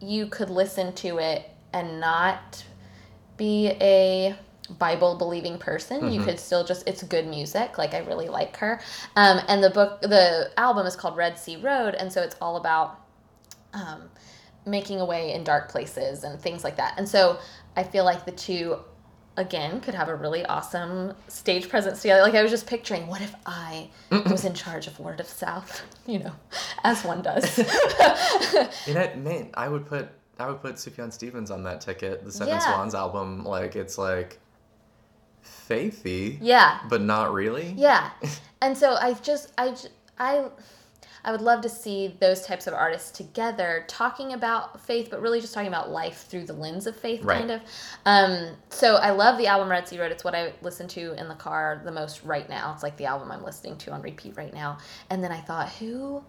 you 0.00 0.26
could 0.26 0.50
listen 0.50 0.92
to 0.92 1.18
it 1.18 1.50
and 1.72 1.98
not 1.98 2.64
be 3.36 3.68
a 3.80 4.36
Bible 4.78 5.16
believing 5.16 5.58
person. 5.58 6.12
You 6.12 6.22
could 6.22 6.38
still 6.40 6.64
just 6.64 6.86
it's 6.88 7.02
good 7.02 7.26
music. 7.26 7.78
Like 7.78 7.94
I 7.94 7.98
really 7.98 8.28
like 8.28 8.56
her. 8.58 8.80
Um, 9.16 9.40
and 9.48 9.62
the 9.62 9.70
book 9.70 10.00
the 10.02 10.50
album 10.56 10.86
is 10.86 10.96
called 10.96 11.16
Red 11.16 11.38
Sea 11.38 11.56
Road 11.56 11.94
and 11.94 12.12
so 12.12 12.22
it's 12.22 12.36
all 12.40 12.56
about 12.56 13.00
um, 13.74 14.02
making 14.66 15.00
a 15.00 15.04
way 15.04 15.32
in 15.32 15.44
dark 15.44 15.70
places 15.70 16.24
and 16.24 16.40
things 16.40 16.64
like 16.64 16.76
that. 16.76 16.94
And 16.98 17.08
so 17.08 17.38
I 17.76 17.82
feel 17.84 18.04
like 18.04 18.24
the 18.24 18.32
two 18.32 18.76
again 19.38 19.80
could 19.80 19.94
have 19.94 20.08
a 20.08 20.14
really 20.14 20.44
awesome 20.44 21.14
stage 21.28 21.68
presence 21.68 22.02
together. 22.02 22.22
Like 22.22 22.34
I 22.34 22.42
was 22.42 22.50
just 22.50 22.66
picturing 22.66 23.06
what 23.06 23.22
if 23.22 23.34
I 23.46 23.88
was 24.10 24.44
in 24.44 24.52
charge 24.52 24.86
of 24.86 25.00
Word 25.00 25.20
of 25.20 25.26
South, 25.26 25.82
you 26.06 26.18
know, 26.18 26.32
as 26.84 27.02
one 27.04 27.22
does. 27.22 27.58
You 28.86 28.94
know, 28.94 29.10
man, 29.16 29.50
I 29.54 29.68
would 29.68 29.86
put 29.86 30.08
I 30.38 30.46
would 30.48 30.60
put 30.60 30.74
Sufjan 30.76 31.12
Stevens 31.12 31.50
on 31.50 31.62
that 31.64 31.80
ticket. 31.80 32.24
The 32.24 32.32
Seven 32.32 32.54
Yeah. 32.54 32.58
Swans 32.60 32.94
album, 32.94 33.44
like 33.44 33.76
it's 33.76 33.96
like 33.96 34.38
faithy, 35.44 36.38
yeah. 36.40 36.80
but 36.88 37.00
not 37.02 37.32
really. 37.32 37.74
Yeah. 37.76 38.10
And 38.62 38.78
so 38.78 38.94
I 38.94 39.14
just 39.14 39.52
I 39.58 39.74
I 40.20 40.44
I 41.24 41.32
would 41.32 41.40
love 41.40 41.62
to 41.62 41.68
see 41.68 42.16
those 42.20 42.46
types 42.46 42.68
of 42.68 42.74
artists 42.74 43.10
together 43.10 43.84
talking 43.88 44.34
about 44.34 44.80
faith, 44.86 45.08
but 45.10 45.20
really 45.20 45.40
just 45.40 45.52
talking 45.52 45.66
about 45.66 45.90
life 45.90 46.26
through 46.28 46.44
the 46.44 46.52
lens 46.52 46.86
of 46.86 46.94
faith, 46.96 47.24
Right. 47.24 47.38
kind 47.40 47.50
of. 47.50 47.60
Um, 48.06 48.50
so 48.70 48.94
I 48.96 49.10
love 49.10 49.36
the 49.36 49.48
album 49.48 49.68
Red 49.68 49.88
Sea 49.88 49.98
Road. 50.00 50.12
It's 50.12 50.22
what 50.22 50.36
I 50.36 50.52
listen 50.62 50.86
to 50.88 51.12
in 51.20 51.26
the 51.26 51.34
car 51.34 51.82
the 51.84 51.90
most 51.90 52.22
right 52.22 52.48
now. 52.48 52.72
It's 52.72 52.84
like 52.84 52.96
the 52.98 53.06
album 53.06 53.32
I'm 53.32 53.42
listening 53.42 53.76
to 53.78 53.90
on 53.90 54.00
repeat 54.00 54.36
right 54.36 54.54
now. 54.54 54.78
And 55.10 55.24
then 55.24 55.32
I 55.32 55.40
thought, 55.40 55.68
who? 55.70 56.22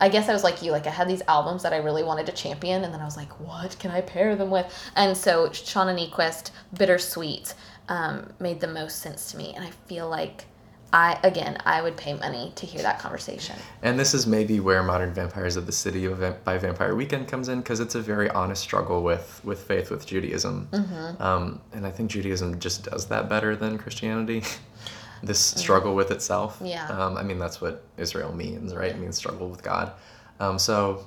I 0.00 0.08
guess 0.08 0.28
I 0.28 0.32
was 0.32 0.44
like 0.44 0.62
you. 0.62 0.70
Like 0.70 0.86
I 0.86 0.90
had 0.90 1.08
these 1.08 1.22
albums 1.26 1.64
that 1.64 1.72
I 1.72 1.78
really 1.78 2.04
wanted 2.04 2.26
to 2.26 2.32
champion, 2.32 2.84
and 2.84 2.94
then 2.94 3.00
I 3.00 3.04
was 3.04 3.16
like, 3.16 3.32
what 3.40 3.76
can 3.80 3.90
I 3.90 4.00
pair 4.00 4.36
them 4.36 4.50
with? 4.50 4.66
And 4.94 5.16
so 5.16 5.48
Shauna 5.48 5.94
Niequist, 5.94 6.52
Bittersweet, 6.74 7.54
um, 7.90 8.32
made 8.38 8.60
the 8.60 8.68
most 8.68 9.00
sense 9.00 9.30
to 9.32 9.36
me, 9.36 9.52
and 9.54 9.62
I 9.62 9.70
feel 9.86 10.08
like 10.08 10.46
I 10.92 11.18
again, 11.22 11.58
I 11.64 11.82
would 11.82 11.96
pay 11.96 12.14
money 12.14 12.52
to 12.56 12.66
hear 12.66 12.82
that 12.82 12.98
conversation. 12.98 13.56
And 13.82 13.98
this 13.98 14.14
is 14.14 14.26
maybe 14.26 14.58
where 14.58 14.82
Modern 14.82 15.12
Vampires 15.12 15.56
of 15.56 15.66
the 15.66 15.72
City 15.72 16.08
by 16.44 16.58
Vampire 16.58 16.94
Weekend 16.94 17.28
comes 17.28 17.48
in 17.48 17.60
because 17.60 17.78
it's 17.80 17.94
a 17.94 18.00
very 18.00 18.30
honest 18.30 18.62
struggle 18.62 19.02
with 19.02 19.40
with 19.44 19.60
faith 19.60 19.90
with 19.90 20.06
Judaism. 20.06 20.68
Mm-hmm. 20.72 21.22
Um, 21.22 21.60
and 21.72 21.86
I 21.86 21.90
think 21.90 22.10
Judaism 22.10 22.58
just 22.58 22.84
does 22.84 23.06
that 23.06 23.28
better 23.28 23.54
than 23.54 23.78
Christianity. 23.78 24.42
this 25.22 25.38
struggle 25.38 25.94
with 25.94 26.10
itself. 26.10 26.56
Mm-hmm. 26.56 26.66
Yeah. 26.66 26.86
Um, 26.88 27.16
I 27.16 27.22
mean, 27.22 27.38
that's 27.38 27.60
what 27.60 27.84
Israel 27.98 28.34
means, 28.34 28.74
right? 28.74 28.90
It 28.90 28.98
means 28.98 29.16
struggle 29.16 29.48
with 29.48 29.62
God. 29.62 29.92
Um, 30.40 30.58
so 30.58 31.06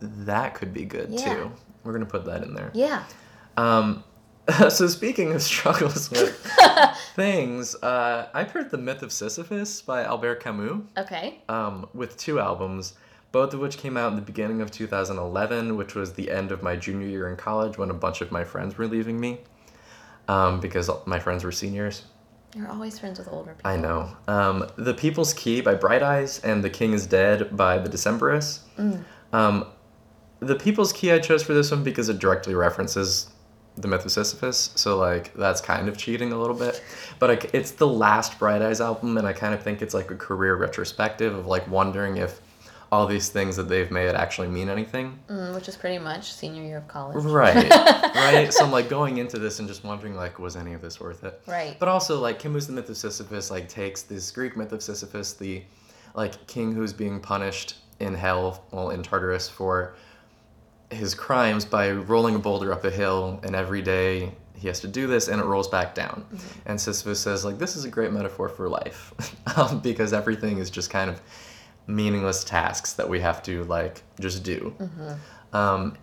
that 0.00 0.54
could 0.54 0.72
be 0.72 0.84
good 0.84 1.10
Yeah. 1.10 1.34
too. 1.34 1.52
We're 1.84 1.92
gonna 1.92 2.06
put 2.06 2.24
that 2.24 2.42
in 2.42 2.54
there. 2.54 2.70
Yeah. 2.74 3.04
Um, 3.56 4.02
so 4.68 4.86
speaking 4.88 5.32
of 5.32 5.42
struggles 5.52 6.10
with 6.10 6.36
things, 7.14 7.74
uh, 7.76 8.28
I've 8.34 8.50
heard 8.50 8.70
the 8.70 8.78
Myth 8.78 9.02
of 9.02 9.12
Sisyphus 9.12 9.82
by 9.82 10.02
Albert 10.04 10.36
Camus 10.42 10.82
Okay. 10.96 11.40
um, 11.48 11.88
with 11.94 12.16
two 12.16 12.40
albums, 12.40 12.94
both 13.30 13.54
of 13.54 13.60
which 13.60 13.78
came 13.78 13.96
out 13.96 14.10
in 14.10 14.16
the 14.16 14.22
beginning 14.22 14.60
of 14.60 14.70
2011, 14.70 15.76
which 15.76 15.94
was 15.94 16.12
the 16.14 16.30
end 16.30 16.50
of 16.52 16.62
my 16.62 16.76
junior 16.76 17.06
year 17.06 17.28
in 17.28 17.36
college 17.36 17.78
when 17.78 17.90
a 17.90 17.94
bunch 17.94 18.20
of 18.20 18.32
my 18.32 18.42
friends 18.44 18.76
were 18.76 18.86
leaving 18.86 19.18
me 19.20 19.38
um, 20.28 20.60
because 20.60 20.90
my 21.06 21.18
friends 21.18 21.44
were 21.44 21.52
seniors. 21.52 22.04
You're 22.54 22.68
always 22.68 22.98
friends 22.98 23.18
with 23.18 23.28
older 23.28 23.54
people. 23.54 23.70
I 23.70 23.76
know. 23.76 24.14
Um, 24.28 24.68
the 24.76 24.92
People's 24.92 25.32
Key 25.32 25.62
by 25.62 25.74
Bright 25.74 26.02
Eyes 26.02 26.38
and 26.40 26.62
The 26.62 26.68
King 26.68 26.92
is 26.92 27.06
Dead 27.06 27.56
by 27.56 27.78
The 27.78 27.88
Decemberists. 27.88 28.60
Um, 29.32 29.66
the 30.40 30.56
People's 30.56 30.92
Key 30.92 31.12
I 31.12 31.18
chose 31.18 31.42
for 31.42 31.54
this 31.54 31.70
one 31.70 31.82
because 31.82 32.08
it 32.10 32.18
directly 32.18 32.54
references 32.54 33.30
the 33.76 33.88
myth 33.88 34.04
of 34.04 34.12
Sisyphus, 34.12 34.70
so 34.74 34.98
like 34.98 35.32
that's 35.34 35.60
kind 35.60 35.88
of 35.88 35.96
cheating 35.96 36.32
a 36.32 36.38
little 36.38 36.56
bit. 36.56 36.82
But 37.18 37.30
like, 37.30 37.54
it's 37.54 37.72
the 37.72 37.86
last 37.86 38.38
Bright 38.38 38.62
Eyes 38.62 38.80
album, 38.80 39.16
and 39.16 39.26
I 39.26 39.32
kind 39.32 39.54
of 39.54 39.62
think 39.62 39.80
it's 39.82 39.94
like 39.94 40.10
a 40.10 40.16
career 40.16 40.56
retrospective 40.56 41.34
of 41.34 41.46
like 41.46 41.66
wondering 41.68 42.18
if 42.18 42.40
all 42.92 43.06
these 43.06 43.30
things 43.30 43.56
that 43.56 43.70
they've 43.70 43.90
made 43.90 44.14
actually 44.14 44.48
mean 44.48 44.68
anything. 44.68 45.18
Mm, 45.28 45.54
which 45.54 45.66
is 45.66 45.76
pretty 45.76 45.98
much 45.98 46.30
senior 46.30 46.62
year 46.62 46.76
of 46.76 46.86
college. 46.88 47.24
Right, 47.24 47.70
right. 48.14 48.52
So 48.52 48.66
I'm 48.66 48.70
like 48.70 48.90
going 48.90 49.16
into 49.16 49.38
this 49.38 49.58
and 49.58 49.66
just 49.66 49.82
wondering 49.82 50.14
like, 50.14 50.38
was 50.38 50.56
any 50.56 50.74
of 50.74 50.82
this 50.82 51.00
worth 51.00 51.24
it? 51.24 51.40
Right. 51.46 51.74
But 51.78 51.88
also 51.88 52.20
like 52.20 52.38
Camus' 52.38 52.66
The 52.66 52.74
Myth 52.74 52.90
of 52.90 52.98
Sisyphus 52.98 53.50
like 53.50 53.66
takes 53.68 54.02
this 54.02 54.30
Greek 54.30 54.58
myth 54.58 54.72
of 54.72 54.82
Sisyphus, 54.82 55.32
the 55.32 55.62
like 56.14 56.46
king 56.46 56.72
who's 56.74 56.92
being 56.92 57.18
punished 57.18 57.76
in 58.00 58.14
hell, 58.14 58.66
well 58.70 58.90
in 58.90 59.02
Tartarus 59.02 59.48
for 59.48 59.94
his 60.92 61.14
crimes 61.14 61.64
by 61.64 61.90
rolling 61.90 62.34
a 62.34 62.38
boulder 62.38 62.72
up 62.72 62.84
a 62.84 62.90
hill, 62.90 63.40
and 63.42 63.54
every 63.54 63.82
day 63.82 64.32
he 64.54 64.68
has 64.68 64.80
to 64.80 64.88
do 64.88 65.06
this, 65.06 65.28
and 65.28 65.40
it 65.40 65.44
rolls 65.44 65.68
back 65.68 65.94
down. 65.94 66.24
And 66.66 66.80
Sisyphus 66.80 67.20
says 67.20 67.44
like 67.44 67.58
this 67.58 67.76
is 67.76 67.84
a 67.84 67.88
great 67.90 68.12
metaphor 68.12 68.48
for 68.48 68.68
life, 68.68 69.12
um, 69.56 69.80
because 69.80 70.12
everything 70.12 70.58
is 70.58 70.70
just 70.70 70.90
kind 70.90 71.10
of 71.10 71.20
meaningless 71.86 72.44
tasks 72.44 72.92
that 72.94 73.08
we 73.08 73.20
have 73.20 73.42
to 73.42 73.64
like 73.64 74.02
just 74.20 74.42
do. 74.44 74.74
Um, 75.52 75.96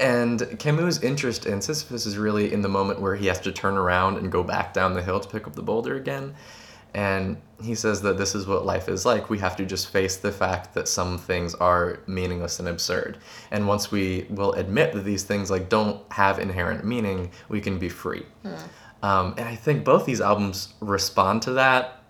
and 0.00 0.58
Camus' 0.58 1.00
interest 1.02 1.46
in 1.46 1.60
Sisyphus 1.60 2.04
is 2.06 2.18
really 2.18 2.52
in 2.52 2.62
the 2.62 2.68
moment 2.68 3.00
where 3.00 3.14
he 3.14 3.26
has 3.26 3.38
to 3.40 3.52
turn 3.52 3.76
around 3.76 4.18
and 4.18 4.30
go 4.32 4.42
back 4.42 4.72
down 4.74 4.94
the 4.94 5.02
hill 5.02 5.20
to 5.20 5.28
pick 5.28 5.46
up 5.46 5.54
the 5.54 5.62
boulder 5.62 5.94
again. 5.96 6.34
And 6.94 7.36
he 7.62 7.74
says 7.74 8.02
that 8.02 8.18
this 8.18 8.34
is 8.34 8.46
what 8.46 8.64
life 8.64 8.88
is 8.88 9.04
like. 9.04 9.30
We 9.30 9.38
have 9.38 9.56
to 9.56 9.64
just 9.64 9.88
face 9.88 10.16
the 10.16 10.30
fact 10.30 10.74
that 10.74 10.86
some 10.86 11.18
things 11.18 11.54
are 11.56 12.00
meaningless 12.06 12.58
and 12.58 12.68
absurd. 12.68 13.18
And 13.50 13.66
once 13.66 13.90
we 13.90 14.26
will 14.30 14.52
admit 14.52 14.92
that 14.92 15.04
these 15.04 15.24
things 15.24 15.50
like 15.50 15.68
don't 15.68 16.00
have 16.12 16.38
inherent 16.38 16.84
meaning, 16.84 17.30
we 17.48 17.60
can 17.60 17.78
be 17.78 17.88
free. 17.88 18.26
Um, 19.02 19.34
and 19.36 19.48
I 19.48 19.54
think 19.54 19.84
both 19.84 20.06
these 20.06 20.20
albums 20.20 20.74
respond 20.80 21.42
to 21.42 21.52
that 21.52 22.04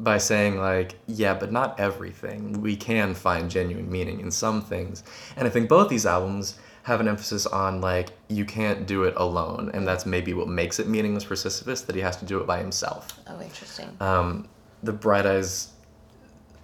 by 0.00 0.18
saying 0.18 0.58
like 0.58 0.98
yeah 1.06 1.34
but 1.34 1.52
not 1.52 1.78
everything 1.78 2.60
we 2.60 2.74
can 2.74 3.14
find 3.14 3.48
genuine 3.50 3.88
meaning 3.90 4.20
in 4.20 4.30
some 4.30 4.60
things 4.60 5.04
and 5.36 5.46
i 5.46 5.50
think 5.50 5.68
both 5.68 5.88
these 5.88 6.04
albums 6.04 6.58
have 6.84 7.00
an 7.00 7.08
emphasis 7.08 7.46
on 7.46 7.80
like 7.80 8.10
you 8.28 8.44
can't 8.44 8.86
do 8.86 9.04
it 9.04 9.14
alone 9.16 9.70
and 9.74 9.86
that's 9.88 10.04
maybe 10.06 10.32
what 10.34 10.48
makes 10.48 10.78
it 10.78 10.86
meaningless 10.86 11.24
for 11.24 11.34
sisyphus 11.34 11.80
that 11.82 11.94
he 11.96 12.00
has 12.02 12.16
to 12.16 12.24
do 12.24 12.38
it 12.40 12.46
by 12.46 12.58
himself 12.58 13.08
Oh, 13.26 13.40
interesting. 13.40 13.88
um, 14.00 14.48
the 14.82 14.92
bright 14.92 15.26
eyes 15.26 15.72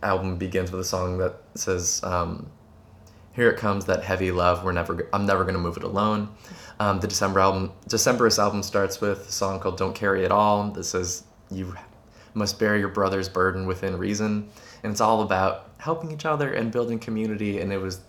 album 0.03 0.37
begins 0.37 0.71
with 0.73 0.81
a 0.81 0.85
song 0.85 1.19
that 1.19 1.37
says 1.55 2.01
um, 2.05 2.49
here 3.35 3.49
it 3.51 3.59
comes 3.59 3.85
that 3.87 4.03
heavy 4.03 4.31
love 4.31 4.63
we're 4.65 4.73
never 4.73 5.09
i'm 5.13 5.27
never 5.27 5.43
going 5.45 5.55
to 5.55 5.61
move 5.61 5.77
it 5.77 5.83
alone 5.85 6.29
um, 6.81 7.01
the 7.01 7.07
december 7.09 7.41
album 7.41 7.73
decemberist 7.89 8.39
album 8.39 8.63
starts 8.63 9.01
with 9.01 9.29
a 9.29 9.33
song 9.33 9.59
called 9.61 9.77
don't 9.77 9.95
carry 9.95 10.25
it 10.25 10.31
all 10.31 10.71
that 10.71 10.85
says 10.85 11.25
you 11.51 11.75
must 12.35 12.59
bear 12.59 12.77
your 12.77 12.89
brother's 12.89 13.29
burden 13.29 13.67
within 13.67 13.97
reason 13.99 14.49
and 14.83 14.93
it's 14.93 15.01
all 15.01 15.23
about 15.23 15.71
helping 15.79 16.11
each 16.13 16.25
other 16.27 16.53
and 16.53 16.71
building 16.71 16.99
community 16.99 17.61
and 17.61 17.73
it 17.73 17.79
was 17.79 18.01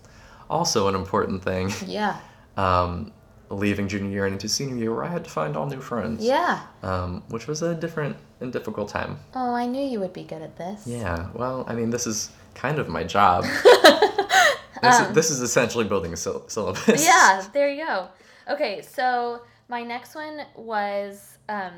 also 0.52 0.88
an 0.88 0.94
important 0.94 1.42
thing 1.42 1.70
yeah. 1.86 2.16
um, 2.56 3.12
leaving 3.50 3.86
junior 3.88 4.10
year 4.10 4.24
and 4.26 4.34
into 4.34 4.48
senior 4.48 4.76
year 4.76 4.92
where 4.94 5.04
i 5.04 5.08
had 5.16 5.24
to 5.24 5.30
find 5.30 5.56
all 5.56 5.66
new 5.66 5.80
friends 5.80 6.22
Yeah. 6.24 6.60
um, 6.82 7.22
which 7.28 7.46
was 7.46 7.62
a 7.62 7.74
different 7.74 8.16
and 8.40 8.52
difficult 8.52 8.88
time 8.88 9.18
Oh, 9.34 9.54
I 9.54 9.66
knew 9.66 9.84
you 9.92 9.98
would 10.00 10.12
be 10.12 10.24
good 10.24 10.42
at 10.42 10.56
this. 10.56 10.86
yeah, 10.86 11.28
well, 11.34 11.64
I 11.68 11.74
mean, 11.74 11.90
this 11.90 12.06
is 12.06 12.30
kind 12.54 12.78
of 12.80 12.88
my 12.88 13.04
job. 13.04 13.44
this, 14.82 15.00
is, 15.00 15.14
this 15.14 15.30
is 15.30 15.40
essentially 15.40 15.84
building 15.84 16.12
a 16.12 16.16
syll- 16.16 16.44
syllabus. 16.48 17.04
Yeah, 17.04 17.44
there 17.52 17.70
you 17.70 17.84
go. 17.86 18.08
Okay, 18.48 18.82
so 18.82 19.42
my 19.68 19.82
next 19.84 20.14
one 20.16 20.40
was 20.56 21.38
um, 21.48 21.72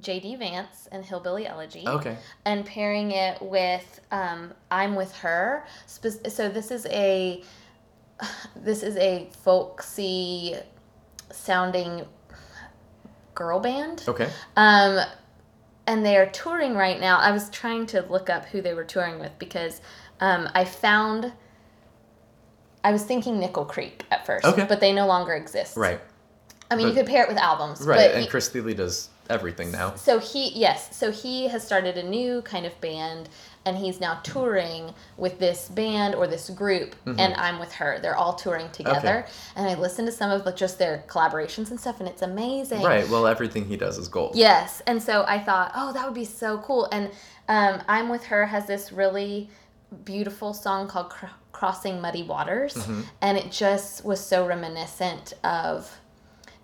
J.D. 0.00 0.36
Vance 0.36 0.86
and 0.92 1.04
Hillbilly 1.04 1.46
Elegy. 1.46 1.84
Okay. 1.86 2.16
and 2.44 2.64
pairing 2.66 3.12
it 3.12 3.40
with 3.40 4.00
um, 4.10 4.52
I'm 4.70 4.94
with 4.94 5.12
her. 5.16 5.64
So 5.86 6.48
this 6.50 6.70
is 6.70 6.86
a 6.86 7.42
this 8.56 8.82
is 8.82 8.96
a 8.96 9.28
folksy 9.42 10.54
sounding 11.30 12.04
girl 13.34 13.60
band. 13.60 14.04
Okay. 14.06 14.28
Um, 14.56 14.98
and 15.86 16.04
they 16.04 16.16
are 16.16 16.26
touring 16.26 16.74
right 16.74 17.00
now. 17.00 17.18
I 17.18 17.32
was 17.32 17.50
trying 17.50 17.86
to 17.86 18.02
look 18.08 18.30
up 18.30 18.46
who 18.46 18.60
they 18.62 18.74
were 18.74 18.84
touring 18.84 19.18
with 19.18 19.32
because 19.38 19.80
um, 20.20 20.48
I 20.54 20.64
found. 20.64 21.32
I 22.84 22.90
was 22.90 23.04
thinking 23.04 23.38
Nickel 23.38 23.64
Creek 23.64 24.04
at 24.10 24.26
first, 24.26 24.44
Okay. 24.44 24.66
but 24.68 24.80
they 24.80 24.92
no 24.92 25.06
longer 25.06 25.34
exist. 25.34 25.76
Right. 25.76 26.00
I 26.68 26.74
mean, 26.74 26.88
you 26.88 26.94
could 26.94 27.06
pair 27.06 27.22
it 27.22 27.28
with 27.28 27.38
albums, 27.38 27.82
Right. 27.82 28.10
but 28.10 28.16
and 28.16 28.28
Chris 28.28 28.48
Thile 28.48 28.74
does 28.74 29.08
everything 29.30 29.70
now. 29.70 29.94
so 29.94 30.18
he 30.18 30.50
yes, 30.50 30.96
so 30.96 31.10
he 31.10 31.48
has 31.48 31.64
started 31.64 31.96
a 31.96 32.02
new 32.02 32.42
kind 32.42 32.66
of 32.66 32.78
band 32.80 33.28
and 33.64 33.76
he's 33.76 34.00
now 34.00 34.14
touring 34.24 34.92
with 35.16 35.38
this 35.38 35.68
band 35.68 36.14
or 36.16 36.26
this 36.26 36.50
group 36.50 36.96
and 37.06 37.32
I'm 37.34 37.60
with 37.60 37.72
her. 37.74 38.00
They're 38.02 38.16
all 38.16 38.34
touring 38.34 38.68
together 38.70 39.24
and 39.54 39.68
I 39.68 39.74
listened 39.74 40.06
to 40.08 40.12
some 40.12 40.30
of 40.32 40.44
like, 40.44 40.56
just 40.56 40.78
their 40.78 41.04
collaborations 41.06 41.70
and 41.70 41.78
stuff 41.78 42.00
and 42.00 42.08
it's 42.08 42.22
amazing. 42.22 42.82
Right. 42.82 43.08
Well, 43.08 43.26
everything 43.26 43.66
he 43.66 43.76
does 43.76 43.98
is 43.98 44.08
gold. 44.08 44.34
Yes. 44.34 44.82
And 44.86 45.00
so 45.02 45.24
I 45.28 45.38
thought, 45.38 45.72
"Oh, 45.76 45.92
that 45.92 46.04
would 46.04 46.14
be 46.14 46.24
so 46.24 46.58
cool." 46.58 46.88
And 46.90 47.10
um, 47.48 47.82
I'm 47.88 48.08
with 48.08 48.24
her 48.24 48.46
has 48.46 48.66
this 48.66 48.90
really 48.92 49.48
beautiful 50.04 50.54
song 50.54 50.88
called 50.88 51.10
Cr- 51.10 51.26
Crossing 51.52 52.00
Muddy 52.00 52.22
Waters 52.22 52.76
and 53.20 53.36
it 53.38 53.52
just 53.52 54.04
was 54.04 54.18
so 54.18 54.46
reminiscent 54.46 55.34
of 55.44 55.98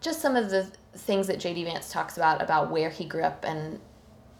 just 0.00 0.21
some 0.21 0.35
of 0.35 0.50
the 0.50 0.71
things 0.99 1.26
that 1.28 1.38
JD 1.38 1.64
Vance 1.64 1.93
talks 1.93 2.17
about 2.17 2.43
about 2.43 2.71
where 2.71 2.90
he 2.90 3.05
grew 3.05 3.23
up 3.23 3.45
and 3.47 3.81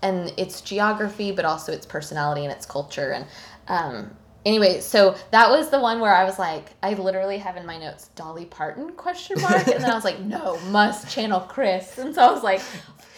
and 0.03 0.33
its 0.37 0.61
geography, 0.61 1.33
but 1.33 1.45
also 1.45 1.73
its 1.73 1.87
personality 1.87 2.45
and 2.45 2.53
its 2.53 2.65
culture. 2.65 3.13
And 3.13 3.27
um, 3.67 4.17
anyway, 4.47 4.81
so 4.81 5.17
that 5.33 5.51
was 5.51 5.71
the 5.71 5.81
one 5.81 6.01
where 6.01 6.15
I 6.15 6.25
was 6.25 6.39
like, 6.39 6.71
I 6.83 6.95
literally 6.95 7.39
have 7.39 7.57
in 7.57 7.67
my 7.67 7.79
notes 7.79 8.09
Dolly 8.15 8.45
Parton 8.45 8.93
question 8.93 9.41
mark, 9.41 9.67
and 9.67 9.83
then 9.83 9.91
I 9.91 9.95
was 9.95 10.05
like, 10.05 10.21
no, 10.21 10.59
must 10.71 11.11
channel 11.11 11.41
Chris. 11.41 11.99
And 11.99 12.15
so 12.15 12.23
I 12.23 12.31
was 12.31 12.43
like, 12.43 12.63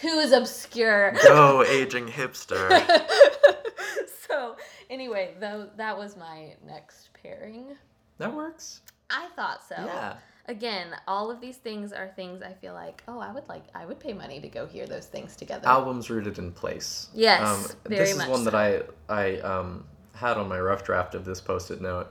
who 0.01 0.19
is 0.19 0.31
obscure? 0.31 1.11
Go, 1.23 1.63
aging 1.63 2.07
hipster. 2.07 2.69
so 4.27 4.55
anyway, 4.89 5.35
though 5.39 5.69
that 5.77 5.97
was 5.97 6.17
my 6.17 6.55
next 6.65 7.09
pairing. 7.21 7.75
that 8.17 8.33
works. 8.33 8.81
I 9.09 9.27
thought 9.35 9.61
so. 9.67 9.75
Yeah. 9.77 10.15
Again, 10.47 10.87
all 11.07 11.29
of 11.29 11.39
these 11.39 11.57
things 11.57 11.93
are 11.93 12.07
things 12.15 12.41
I 12.41 12.53
feel 12.53 12.73
like, 12.73 13.03
oh, 13.07 13.19
I 13.19 13.31
would 13.31 13.47
like, 13.47 13.63
I 13.75 13.85
would 13.85 13.99
pay 13.99 14.11
money 14.13 14.39
to 14.41 14.47
go 14.49 14.65
hear 14.65 14.87
those 14.87 15.05
things 15.05 15.35
together. 15.35 15.67
Albums 15.67 16.09
rooted 16.09 16.39
in 16.39 16.51
place. 16.51 17.09
Yes, 17.13 17.41
Um, 17.41 17.71
very 17.87 17.99
this 17.99 18.11
is 18.11 18.17
much 18.17 18.29
one 18.29 18.43
so. 18.43 18.49
that 18.49 18.55
I 18.55 18.81
I 19.07 19.39
um, 19.41 19.85
had 20.15 20.37
on 20.37 20.47
my 20.49 20.59
rough 20.59 20.83
draft 20.83 21.15
of 21.15 21.25
this 21.25 21.39
post-it 21.39 21.81
note 21.81 22.07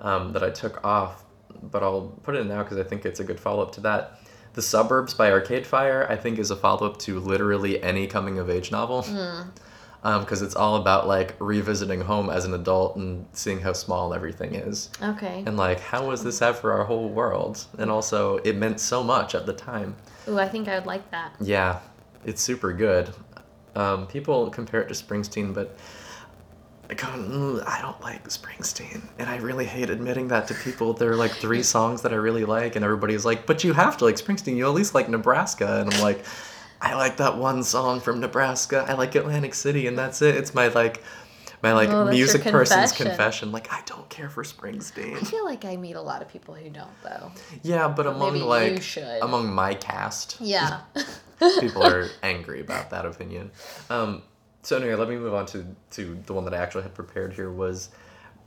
um, 0.00 0.32
that 0.32 0.42
I 0.42 0.50
took 0.50 0.82
off, 0.84 1.24
but 1.62 1.82
I'll 1.82 2.08
put 2.22 2.34
it 2.34 2.40
in 2.40 2.48
now 2.48 2.62
because 2.62 2.78
I 2.78 2.84
think 2.84 3.04
it's 3.04 3.20
a 3.20 3.24
good 3.24 3.38
follow-up 3.40 3.72
to 3.72 3.80
that. 3.82 4.20
The 4.54 4.62
Suburbs 4.62 5.14
by 5.14 5.30
Arcade 5.30 5.66
Fire, 5.66 6.06
I 6.10 6.16
think, 6.16 6.38
is 6.38 6.50
a 6.50 6.56
follow-up 6.56 6.98
to 7.00 7.20
literally 7.20 7.82
any 7.82 8.06
coming-of-age 8.06 8.72
novel. 8.72 9.02
Hmm. 9.02 9.42
Because 10.02 10.42
it's 10.42 10.54
all 10.54 10.76
about 10.76 11.06
like 11.06 11.34
revisiting 11.38 12.00
home 12.00 12.30
as 12.30 12.44
an 12.44 12.54
adult 12.54 12.96
and 12.96 13.26
seeing 13.32 13.60
how 13.60 13.72
small 13.72 14.14
everything 14.14 14.54
is, 14.54 14.90
okay. 15.02 15.42
and 15.46 15.56
like 15.56 15.80
how 15.80 16.06
was 16.06 16.22
this 16.22 16.38
for 16.38 16.72
our 16.72 16.84
whole 16.84 17.08
world, 17.08 17.64
and 17.78 17.90
also 17.90 18.36
it 18.38 18.56
meant 18.56 18.80
so 18.80 19.02
much 19.02 19.34
at 19.34 19.44
the 19.44 19.52
time. 19.52 19.96
Ooh, 20.28 20.38
I 20.38 20.48
think 20.48 20.68
I 20.68 20.76
would 20.76 20.86
like 20.86 21.10
that. 21.10 21.34
Yeah, 21.40 21.80
it's 22.24 22.40
super 22.40 22.72
good. 22.72 23.10
Um, 23.74 24.06
people 24.06 24.50
compare 24.50 24.80
it 24.80 24.88
to 24.88 24.94
Springsteen, 24.94 25.52
but 25.52 25.76
"Mm, 26.88 27.66
I 27.66 27.80
don't 27.82 28.00
like 28.00 28.26
Springsteen, 28.28 29.02
and 29.18 29.28
I 29.28 29.36
really 29.36 29.66
hate 29.66 29.90
admitting 29.90 30.28
that 30.28 30.48
to 30.48 30.54
people. 30.54 30.94
There 30.94 31.10
are 31.10 31.16
like 31.16 31.32
three 31.32 31.62
songs 31.62 32.02
that 32.02 32.12
I 32.12 32.16
really 32.16 32.44
like, 32.44 32.76
and 32.76 32.84
everybody's 32.84 33.24
like, 33.24 33.46
"But 33.46 33.62
you 33.64 33.72
have 33.74 33.96
to 33.98 34.04
like 34.04 34.16
Springsteen. 34.16 34.56
You 34.56 34.66
at 34.66 34.74
least 34.74 34.94
like 34.94 35.08
Nebraska," 35.08 35.80
and 35.80 35.92
I'm 35.92 36.00
like, 36.00 36.24
I 36.80 36.94
like 36.94 37.16
that 37.18 37.36
one 37.36 37.62
song 37.62 38.00
from 38.00 38.20
Nebraska. 38.20 38.84
I 38.88 38.94
like 38.94 39.14
Atlantic 39.14 39.54
City, 39.54 39.86
and 39.86 39.98
that's 39.98 40.22
it. 40.22 40.36
It's 40.36 40.54
my 40.54 40.68
like, 40.68 41.02
my 41.62 41.72
like 41.72 41.88
Oh, 41.88 42.04
that's 42.04 42.16
your 42.16 42.26
music 42.26 42.42
person's 42.44 42.92
confession. 42.92 43.06
confession. 43.06 43.52
Like 43.52 43.72
I 43.72 43.80
don't 43.86 44.08
care 44.08 44.28
for 44.28 44.44
Springsteen. 44.44 45.16
I 45.16 45.20
feel 45.20 45.44
like 45.44 45.64
I 45.64 45.76
meet 45.76 45.96
a 45.96 46.00
lot 46.00 46.22
of 46.22 46.28
people 46.28 46.54
who 46.54 46.70
don't 46.70 47.02
though. 47.02 47.32
Yeah, 47.62 47.88
but 47.88 48.06
among 48.06 48.34
maybe 48.34 48.38
you 48.40 48.44
like 48.46 48.82
should. 48.82 49.22
among 49.22 49.52
my 49.52 49.74
cast, 49.74 50.36
Yeah. 50.40 50.80
people 51.60 51.84
are 51.84 52.08
angry 52.22 52.60
about 52.60 52.90
that 52.90 53.06
opinion. 53.06 53.50
Um, 53.90 54.22
so 54.62 54.76
anyway, 54.76 54.94
let 54.94 55.08
me 55.08 55.16
move 55.16 55.34
on 55.34 55.46
to 55.46 55.66
to 55.92 56.18
the 56.26 56.32
one 56.32 56.44
that 56.44 56.54
I 56.54 56.58
actually 56.58 56.82
had 56.82 56.94
prepared 56.94 57.32
here 57.32 57.50
was 57.50 57.90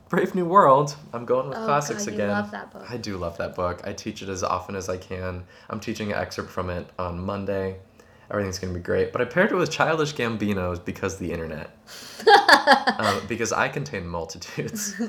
Brave 0.08 0.34
New 0.34 0.44
World. 0.44 0.94
I'm 1.12 1.24
going 1.24 1.48
with 1.48 1.58
Oh, 1.58 1.64
classics 1.64 2.04
God, 2.04 2.12
you 2.12 2.14
again. 2.18 2.30
love 2.30 2.50
that 2.50 2.70
book. 2.72 2.84
I 2.90 2.96
do 2.98 3.16
love 3.16 3.36
that 3.38 3.54
book. 3.54 3.80
I 3.84 3.92
teach 3.92 4.22
it 4.22 4.28
as 4.28 4.42
often 4.42 4.74
as 4.76 4.88
I 4.88 4.96
can. 4.98 5.44
I'm 5.70 5.80
teaching 5.80 6.12
an 6.12 6.18
excerpt 6.18 6.50
from 6.50 6.70
it 6.70 6.86
on 6.98 7.18
Monday. 7.18 7.76
Everything's 8.32 8.58
gonna 8.58 8.72
be 8.72 8.80
great. 8.80 9.12
But 9.12 9.20
I 9.20 9.26
paired 9.26 9.52
it 9.52 9.54
with 9.54 9.70
Childish 9.70 10.14
Gambinos 10.14 10.84
because 10.84 11.18
the 11.18 11.30
internet. 11.30 11.76
um, 12.98 13.20
because 13.28 13.52
I 13.52 13.68
contain 13.68 14.06
multitudes. 14.08 15.00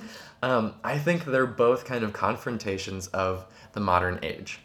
Um, 0.44 0.74
I 0.84 0.98
think 0.98 1.24
they're 1.24 1.48
both 1.48 1.86
kind 1.86 2.04
of 2.04 2.12
confrontations 2.12 3.08
of 3.08 3.46
the 3.72 3.80
modern 3.80 4.20
age. 4.24 4.60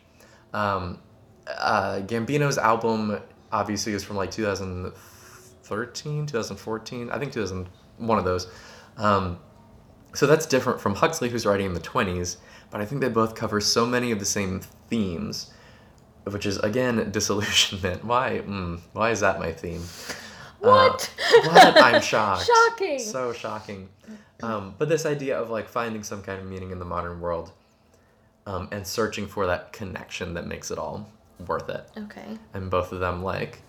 Um, 0.52 0.98
uh, 1.46 2.00
Gambino's 2.00 2.58
album 2.58 3.20
obviously 3.52 3.92
is 3.92 4.02
from 4.02 4.16
like 4.16 4.32
2013, 4.32 6.26
2014, 6.26 7.10
I 7.10 7.18
think 7.18 7.32
2000, 7.32 7.68
one 7.98 8.18
of 8.18 8.24
those. 8.24 8.48
Um, 8.96 9.38
so 10.14 10.26
that's 10.26 10.46
different 10.46 10.80
from 10.80 10.94
Huxley, 10.96 11.28
who's 11.28 11.46
writing 11.46 11.66
in 11.66 11.74
the 11.74 11.80
20s, 11.80 12.38
but 12.70 12.80
I 12.80 12.84
think 12.84 13.00
they 13.00 13.08
both 13.08 13.34
cover 13.34 13.60
so 13.60 13.86
many 13.86 14.10
of 14.10 14.18
the 14.18 14.24
same 14.24 14.60
themes, 14.88 15.52
which 16.32 16.46
is 16.46 16.58
again 16.58 17.10
disillusionment. 17.12 18.04
Why? 18.04 18.42
Mm, 18.44 18.80
why 18.92 19.10
is 19.10 19.20
that 19.20 19.38
my 19.38 19.52
theme? 19.52 19.82
What? 20.60 21.12
Uh, 21.18 21.48
what? 21.48 21.82
I'm 21.82 22.02
shocked. 22.12 22.46
Shocking. 22.46 22.98
So 22.98 23.32
shocking. 23.32 23.88
Um, 24.42 24.74
but 24.78 24.88
this 24.88 25.04
idea 25.04 25.38
of 25.38 25.50
like 25.50 25.68
finding 25.68 26.02
some 26.02 26.22
kind 26.22 26.40
of 26.40 26.46
meaning 26.46 26.70
in 26.70 26.78
the 26.78 26.84
modern 26.84 27.20
world, 27.20 27.52
um, 28.46 28.68
and 28.72 28.86
searching 28.86 29.26
for 29.26 29.46
that 29.46 29.72
connection 29.72 30.34
that 30.34 30.46
makes 30.46 30.70
it 30.70 30.78
all 30.78 31.10
worth 31.46 31.68
it, 31.68 31.88
okay. 31.96 32.38
and 32.54 32.70
both 32.70 32.92
of 32.92 33.00
them 33.00 33.22
like 33.22 33.62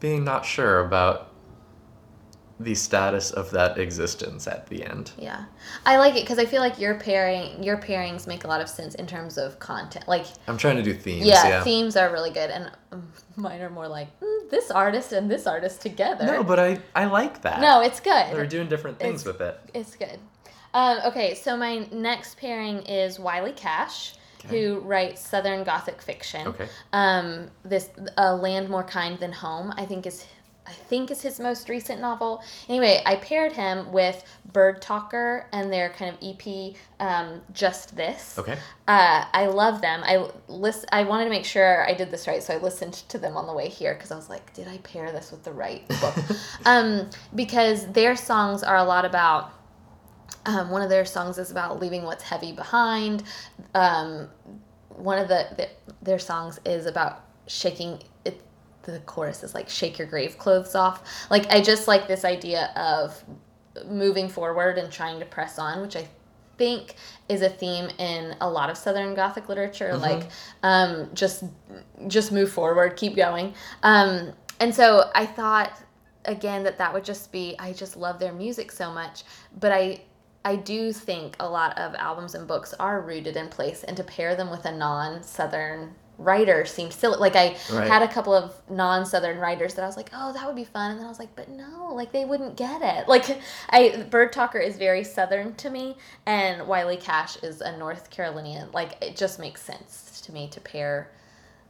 being 0.00 0.24
not 0.24 0.44
sure 0.44 0.80
about 0.80 1.27
the 2.60 2.74
status 2.74 3.30
of 3.30 3.50
that 3.52 3.78
existence 3.78 4.46
at 4.48 4.66
the 4.68 4.84
end. 4.84 5.12
Yeah, 5.16 5.44
I 5.86 5.96
like 5.98 6.16
it 6.16 6.22
because 6.22 6.38
I 6.38 6.44
feel 6.44 6.60
like 6.60 6.78
your 6.78 6.94
pairing, 6.98 7.62
your 7.62 7.76
pairings 7.76 8.26
make 8.26 8.44
a 8.44 8.48
lot 8.48 8.60
of 8.60 8.68
sense 8.68 8.94
in 8.96 9.06
terms 9.06 9.38
of 9.38 9.58
content. 9.60 10.08
Like, 10.08 10.26
I'm 10.48 10.58
trying 10.58 10.76
to 10.76 10.82
do 10.82 10.92
themes. 10.94 11.24
yeah, 11.26 11.46
Yeah. 11.48 11.64
themes 11.64 11.96
are 11.96 12.10
really 12.10 12.30
good, 12.30 12.50
and 12.50 12.70
um, 12.92 13.12
mine 13.36 13.60
are 13.60 13.70
more 13.70 13.86
like 13.88 14.08
mm, 14.20 14.50
this 14.50 14.70
artist 14.70 15.12
and 15.12 15.30
this 15.30 15.46
artist 15.46 15.80
together. 15.82 16.26
No, 16.26 16.42
but 16.42 16.58
I 16.58 16.78
I 16.96 17.04
like 17.06 17.42
that. 17.42 17.60
no, 17.60 17.80
it's 17.80 18.00
good. 18.00 18.26
They're 18.34 18.46
doing 18.46 18.68
different 18.68 18.98
things 18.98 19.22
It's- 19.22 19.26
with 19.38 19.40
it. 19.48 19.60
It's 19.74 19.94
good. 19.96 20.18
Um, 20.74 20.98
okay, 21.06 21.34
so 21.34 21.56
my 21.56 21.86
next 21.92 22.36
pairing 22.36 22.80
is 22.82 23.18
Wiley 23.18 23.52
Cash, 23.52 24.14
Okay. 24.44 24.48
who 24.66 24.80
writes 24.80 25.26
Southern 25.26 25.64
Gothic 25.64 26.02
fiction. 26.02 26.46
Okay. 26.48 26.68
Um, 26.92 27.50
this 27.64 27.88
A 28.18 28.34
Land 28.36 28.68
More 28.68 28.84
Kind 28.84 29.18
Than 29.18 29.32
Home, 29.32 29.72
I 29.76 29.86
think 29.86 30.06
is 30.06 30.26
I 30.68 30.72
think 30.72 31.10
is 31.10 31.22
his 31.22 31.40
most 31.40 31.68
recent 31.68 32.00
novel. 32.00 32.42
Anyway, 32.68 33.02
I 33.06 33.16
paired 33.16 33.52
him 33.52 33.90
with 33.90 34.22
Bird 34.52 34.82
Talker 34.82 35.46
and 35.52 35.72
their 35.72 35.90
kind 35.90 36.14
of 36.14 36.18
EP, 36.22 36.74
um, 37.00 37.40
Just 37.52 37.96
This. 37.96 38.38
Okay. 38.38 38.58
Uh, 38.86 39.24
I 39.32 39.46
love 39.46 39.80
them. 39.80 40.02
I 40.04 40.28
list. 40.46 40.84
I 40.92 41.04
wanted 41.04 41.24
to 41.24 41.30
make 41.30 41.44
sure 41.44 41.88
I 41.88 41.94
did 41.94 42.10
this 42.10 42.26
right, 42.26 42.42
so 42.42 42.54
I 42.54 42.58
listened 42.58 42.94
to 43.08 43.18
them 43.18 43.36
on 43.36 43.46
the 43.46 43.52
way 43.54 43.68
here 43.68 43.94
because 43.94 44.10
I 44.10 44.16
was 44.16 44.28
like, 44.28 44.52
did 44.52 44.68
I 44.68 44.78
pair 44.78 45.10
this 45.10 45.30
with 45.30 45.42
the 45.42 45.52
right 45.52 45.86
book? 46.00 46.14
um, 46.66 47.08
because 47.34 47.86
their 47.92 48.14
songs 48.14 48.62
are 48.62 48.76
a 48.76 48.84
lot 48.84 49.04
about. 49.04 49.52
Um, 50.46 50.70
one 50.70 50.80
of 50.80 50.88
their 50.88 51.04
songs 51.04 51.36
is 51.36 51.50
about 51.50 51.78
leaving 51.80 52.04
what's 52.04 52.22
heavy 52.22 52.52
behind. 52.52 53.22
Um, 53.74 54.30
one 54.88 55.18
of 55.18 55.28
the, 55.28 55.46
the 55.56 55.68
their 56.02 56.18
songs 56.18 56.60
is 56.64 56.86
about 56.86 57.24
shaking 57.46 58.02
it. 58.24 58.40
The 58.92 59.00
chorus 59.00 59.42
is 59.42 59.54
like 59.54 59.68
"shake 59.68 59.98
your 59.98 60.08
grave 60.08 60.38
clothes 60.38 60.74
off." 60.74 61.02
Like 61.30 61.46
I 61.50 61.60
just 61.60 61.86
like 61.88 62.08
this 62.08 62.24
idea 62.24 62.72
of 62.76 63.22
moving 63.86 64.28
forward 64.28 64.78
and 64.78 64.90
trying 64.90 65.20
to 65.20 65.26
press 65.26 65.58
on, 65.58 65.80
which 65.80 65.96
I 65.96 66.08
think 66.56 66.96
is 67.28 67.42
a 67.42 67.48
theme 67.48 67.88
in 67.98 68.34
a 68.40 68.50
lot 68.50 68.70
of 68.70 68.76
Southern 68.76 69.14
Gothic 69.14 69.48
literature. 69.48 69.96
Like, 69.96 70.24
um, 70.62 71.10
just 71.14 71.44
just 72.08 72.32
move 72.32 72.50
forward, 72.50 72.96
keep 72.96 73.14
going. 73.14 73.54
Um, 73.82 74.32
and 74.60 74.74
so 74.74 75.10
I 75.14 75.26
thought 75.26 75.80
again 76.24 76.64
that 76.64 76.78
that 76.78 76.92
would 76.92 77.04
just 77.04 77.30
be. 77.30 77.54
I 77.58 77.72
just 77.72 77.96
love 77.96 78.18
their 78.18 78.32
music 78.32 78.72
so 78.72 78.92
much, 78.92 79.24
but 79.60 79.72
I. 79.72 80.02
I 80.44 80.54
do 80.56 80.92
think 80.92 81.36
a 81.40 81.48
lot 81.48 81.76
of 81.76 81.94
albums 81.96 82.34
and 82.34 82.46
books 82.46 82.72
are 82.78 83.02
rooted 83.02 83.36
in 83.36 83.48
place, 83.48 83.82
and 83.84 83.96
to 83.98 84.04
pair 84.04 84.34
them 84.34 84.50
with 84.50 84.64
a 84.64 84.72
non-Southern 84.72 85.94
writer 86.18 86.64
seemed 86.66 86.92
silly. 86.92 87.16
Like 87.18 87.36
I 87.36 87.56
Right. 87.72 87.88
had 87.88 88.02
a 88.02 88.08
couple 88.08 88.34
of 88.34 88.52
non-Southern 88.68 89.38
writers 89.38 89.74
that 89.74 89.82
I 89.84 89.86
was 89.86 89.96
like, 89.96 90.10
oh, 90.12 90.32
that 90.32 90.46
would 90.46 90.56
be 90.56 90.64
fun, 90.64 90.90
and 90.90 90.98
then 91.00 91.06
I 91.06 91.08
was 91.08 91.18
like, 91.20 91.34
but 91.36 91.48
no, 91.48 91.92
like 91.94 92.10
they 92.12 92.24
wouldn't 92.24 92.56
get 92.56 92.82
it. 92.82 93.06
Like 93.08 93.40
I, 93.70 94.04
Bird 94.10 94.32
Talker 94.32 94.58
is 94.58 94.76
very 94.76 95.04
Southern 95.04 95.54
to 95.56 95.70
me, 95.70 95.96
and 96.26 96.66
Wiley 96.66 96.96
Cash 96.96 97.36
is 97.42 97.60
a 97.60 97.76
North 97.76 98.10
Carolinian. 98.10 98.68
Like 98.72 99.02
it 99.02 99.16
just 99.16 99.38
makes 99.38 99.62
sense 99.62 100.20
to 100.26 100.32
me 100.32 100.48
to 100.48 100.60
pair 100.60 101.10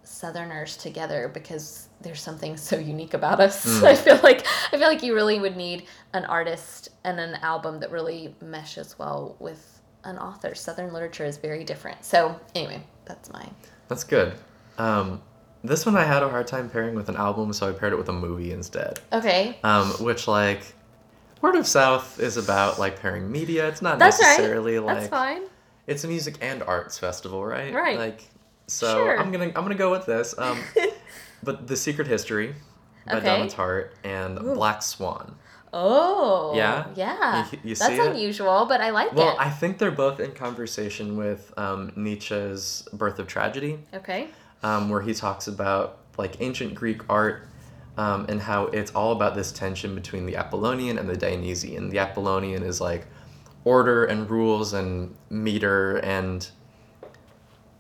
Southerners 0.03 0.77
together 0.79 1.29
because 1.29 1.89
there's 2.01 2.21
something 2.23 2.57
so 2.57 2.79
unique 2.79 3.13
about 3.15 3.41
us. 3.41 3.67
Mm. 3.67 3.83
I 3.87 3.95
feel 3.95 4.19
like 4.23 4.47
I 4.73 4.79
feel 4.79 4.89
like 4.89 5.03
you 5.03 5.15
really 5.15 5.39
would 5.41 5.57
need 5.57 5.87
an 6.15 6.25
artist 6.25 6.89
and 7.05 7.21
an 7.21 7.35
album 7.43 7.81
that 7.81 7.91
really 7.91 8.35
meshes 8.41 8.99
well 8.99 9.37
with 9.39 9.83
an 10.05 10.17
author. 10.19 10.55
Southern 10.55 10.93
literature 10.95 11.25
is 11.25 11.37
very 11.37 11.65
different. 11.65 12.05
So 12.05 12.39
anyway, 12.55 12.83
that's 13.05 13.31
my 13.33 13.47
That's 13.89 14.05
good. 14.05 14.35
Um, 14.79 15.21
this 15.65 15.85
one 15.85 15.97
I 15.97 16.05
had 16.05 16.23
a 16.23 16.29
hard 16.29 16.47
time 16.47 16.71
pairing 16.71 16.95
with 16.95 17.09
an 17.09 17.17
album, 17.17 17.53
so 17.53 17.69
I 17.69 17.73
paired 17.73 17.93
it 17.93 17.97
with 17.97 18.09
a 18.09 18.13
movie 18.13 18.53
instead. 18.53 19.01
okay. 19.13 19.59
Um, 19.65 19.89
which 20.05 20.29
like 20.29 20.63
Word 21.41 21.57
of 21.57 21.67
South 21.67 22.21
is 22.21 22.37
about 22.37 22.79
like 22.79 23.01
pairing 23.01 23.31
media. 23.31 23.67
It's 23.69 23.83
not 23.83 23.99
That's 23.99 24.21
right. 24.21 24.29
necessarily 24.39 24.79
like 24.79 24.99
That's 24.99 25.09
fine. 25.09 25.43
it's 25.87 26.05
a 26.05 26.09
music 26.09 26.37
and 26.41 26.63
arts 26.63 26.99
festival, 26.99 27.45
right? 27.45 27.73
Right. 27.75 27.99
Like 27.99 28.23
so 28.67 28.93
Sure. 28.95 29.19
I'm 29.19 29.33
gonna 29.33 29.47
I'm 29.47 29.53
gonna 29.63 29.75
go 29.75 29.91
with 29.91 30.07
this. 30.07 30.35
Um, 30.39 30.59
but 31.43 31.67
The 31.67 31.77
Secret 31.77 32.07
History 32.07 32.55
by 33.07 33.17
Okay. 33.17 33.27
Donna 33.27 33.47
Tartt 33.51 33.91
and 34.05 34.39
Ooh. 34.41 34.55
Black 34.55 34.83
Swan. 34.83 35.35
Oh. 35.73 36.53
Yeah? 36.55 36.87
Yeah. 36.95 37.47
You- 37.53 37.59
you 37.65 37.75
That's 37.75 37.99
unusual, 37.99 38.67
but 38.67 38.81
I 38.81 38.91
like 38.91 39.13
Well, 39.13 39.29
it. 39.29 39.31
Well, 39.33 39.37
I 39.39 39.51
think 39.51 39.79
they're 39.79 39.91
both 39.91 40.19
in 40.21 40.33
conversation 40.33 41.17
with 41.17 41.53
um, 41.59 41.93
Nietzsche's 41.97 42.89
Birth 42.93 43.19
of 43.19 43.27
Tragedy. 43.27 43.79
okay. 43.95 44.29
um, 44.63 44.89
where 44.89 45.03
he 45.03 45.15
talks 45.15 45.47
about 45.47 45.99
like 46.17 46.41
ancient 46.41 46.75
Greek 46.75 47.03
art 47.09 47.47
um, 47.97 48.27
and 48.29 48.41
how 48.41 48.65
it's 48.67 48.91
all 48.93 49.13
about 49.13 49.35
this 49.37 49.53
tension 49.53 49.95
between 49.95 50.27
the 50.27 50.37
Apollonian 50.37 50.99
and 50.99 51.09
the 51.09 51.17
Dionysian. 51.17 51.91
The 51.91 51.99
Apollonian 52.01 52.63
is 52.63 52.81
like 52.81 53.07
order 53.65 54.05
and 54.07 54.29
rules 54.31 54.73
and 54.73 55.15
meter 55.31 55.99
and 55.99 56.49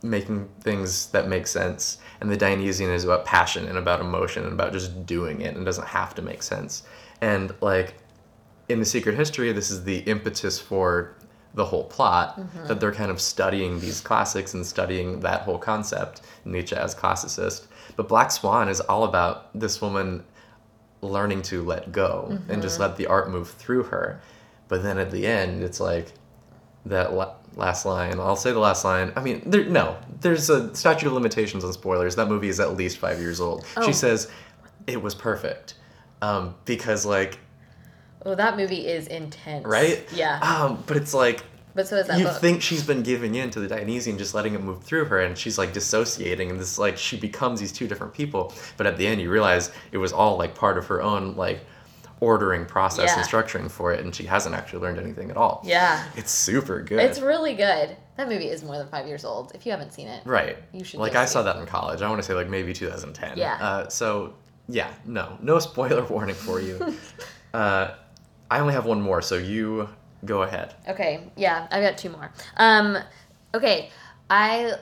making 0.02 0.48
things 0.60 1.06
that 1.08 1.26
make 1.28 1.46
sense, 1.46 1.98
and 2.20 2.30
the 2.30 2.36
Dionysian 2.36 2.90
is 2.90 3.02
about 3.04 3.24
passion 3.24 3.66
and 3.66 3.76
about 3.78 4.00
emotion 4.00 4.44
and 4.44 4.52
about 4.52 4.72
just 4.72 5.04
doing 5.06 5.40
it 5.40 5.56
and 5.56 5.64
doesn't 5.64 5.88
have 5.88 6.14
to 6.14 6.22
make 6.22 6.42
sense. 6.42 6.84
And 7.20 7.54
like 7.60 7.94
in 8.68 8.78
the 8.78 8.84
Secret 8.84 9.16
History, 9.16 9.52
this 9.52 9.70
is 9.70 9.84
the 9.84 9.98
impetus 10.00 10.58
for 10.58 11.14
the 11.54 11.64
whole 11.64 11.84
plot 11.84 12.38
mm-hmm. 12.38 12.66
that 12.66 12.78
they're 12.78 12.92
kind 12.92 13.10
of 13.10 13.20
studying 13.20 13.80
these 13.80 14.00
classics 14.00 14.54
and 14.54 14.64
studying 14.64 15.20
that 15.20 15.42
whole 15.42 15.58
concept, 15.58 16.22
Nietzsche 16.44 16.76
as 16.76 16.94
classicist. 16.94 17.66
But 17.96 18.08
Black 18.08 18.30
Swan 18.30 18.68
is 18.68 18.80
all 18.80 19.04
about 19.04 19.58
this 19.58 19.80
woman 19.80 20.24
learning 21.00 21.42
to 21.42 21.62
let 21.62 21.90
go 21.90 22.38
and 22.48 22.60
just 22.60 22.74
mm-hmm. 22.74 22.82
let 22.82 22.96
the 22.96 23.06
art 23.06 23.30
move 23.30 23.50
through 23.50 23.84
her. 23.84 24.20
But 24.68 24.82
then 24.82 24.98
at 24.98 25.10
the 25.10 25.26
end, 25.26 25.62
it's 25.62 25.80
like 25.80 26.12
that 26.86 27.14
la- 27.14 27.34
last 27.56 27.86
line. 27.86 28.20
I'll 28.20 28.36
say 28.36 28.52
the 28.52 28.58
last 28.58 28.84
line. 28.84 29.12
I 29.16 29.22
mean, 29.22 29.42
there 29.46 29.64
no, 29.64 29.96
there's 30.20 30.50
a 30.50 30.74
statute 30.74 31.06
of 31.06 31.12
limitations 31.12 31.64
on 31.64 31.72
spoilers. 31.72 32.14
That 32.16 32.28
movie 32.28 32.48
is 32.48 32.60
at 32.60 32.76
least 32.76 32.98
five 32.98 33.18
years 33.18 33.40
old. 33.40 33.64
Oh. 33.76 33.86
She 33.86 33.92
says 33.92 34.30
it 34.86 35.00
was 35.00 35.14
perfect 35.14 35.74
um, 36.22 36.54
because 36.64 37.04
like 37.06 37.38
Oh, 38.26 38.34
that 38.34 38.56
movie 38.56 38.86
is 38.86 39.06
intense. 39.06 39.64
right? 39.64 40.04
Yeah. 40.12 40.38
Um, 40.40 40.82
but 40.86 40.96
it's 40.96 41.14
like 41.14 41.44
But 41.74 41.86
so 41.86 41.96
is 41.96 42.08
that 42.08 42.18
you 42.18 42.24
book. 42.26 42.40
think 42.40 42.62
she's 42.62 42.82
been 42.84 43.02
giving 43.02 43.36
in 43.36 43.50
to 43.50 43.60
the 43.60 43.68
Dionysian, 43.68 44.18
just 44.18 44.34
letting 44.34 44.54
it 44.54 44.62
move 44.62 44.82
through 44.82 45.04
her, 45.06 45.20
and 45.20 45.38
she's 45.38 45.56
like 45.56 45.72
dissociating, 45.72 46.50
and 46.50 46.58
this 46.58 46.78
like 46.78 46.98
she 46.98 47.16
becomes 47.16 47.60
these 47.60 47.72
two 47.72 47.86
different 47.86 48.12
people. 48.12 48.52
But 48.76 48.86
at 48.86 48.96
the 48.98 49.06
end, 49.06 49.20
you 49.20 49.30
realize 49.30 49.70
it 49.92 49.98
was 49.98 50.12
all 50.12 50.36
like 50.36 50.54
part 50.54 50.76
of 50.78 50.86
her 50.86 51.00
own 51.00 51.36
like 51.36 51.60
ordering 52.20 52.66
process 52.66 53.12
and 53.16 53.24
structuring 53.24 53.70
for 53.70 53.92
it, 53.92 54.00
and 54.04 54.12
she 54.12 54.24
hasn't 54.24 54.52
actually 54.54 54.80
learned 54.80 54.98
anything 54.98 55.30
at 55.30 55.36
all. 55.36 55.62
yeah. 55.64 56.04
It's 56.16 56.32
super 56.32 56.82
good. 56.82 56.98
It's 56.98 57.20
really 57.20 57.54
good. 57.54 57.96
That 58.16 58.28
movie 58.28 58.48
is 58.48 58.64
more 58.64 58.76
than 58.76 58.88
five 58.88 59.06
years 59.06 59.24
old. 59.24 59.52
If 59.54 59.64
you 59.64 59.70
haven't 59.70 59.92
seen 59.92 60.08
it, 60.08 60.22
right. 60.26 60.56
you 60.72 60.82
should 60.82 60.98
Like 60.98 61.14
I 61.14 61.24
saw 61.24 61.42
it. 61.42 61.44
that 61.44 61.56
in 61.56 61.66
college. 61.66 62.02
I 62.02 62.08
want 62.08 62.20
to 62.20 62.26
say 62.26 62.34
like 62.34 62.48
maybe 62.48 62.72
2010. 62.72 63.38
Yeah. 63.38 63.54
Uh, 63.60 63.88
so 63.88 64.34
yeah, 64.68 64.92
no, 65.04 65.38
no 65.40 65.58
spoiler 65.58 66.04
warning 66.10 66.34
for 66.34 66.60
you. 66.60 66.94
uh, 67.54 67.94
I 68.50 68.60
only 68.60 68.74
have 68.74 68.86
one 68.86 69.00
more, 69.00 69.22
so 69.22 69.36
you 69.36 69.88
go 70.24 70.42
ahead. 70.42 70.74
Okay, 70.88 71.30
yeah, 71.36 71.66
I've 71.70 71.82
got 71.82 71.98
two 71.98 72.10
more. 72.10 72.32
Um, 72.56 72.98
okay, 73.54 73.90
I 74.30 74.74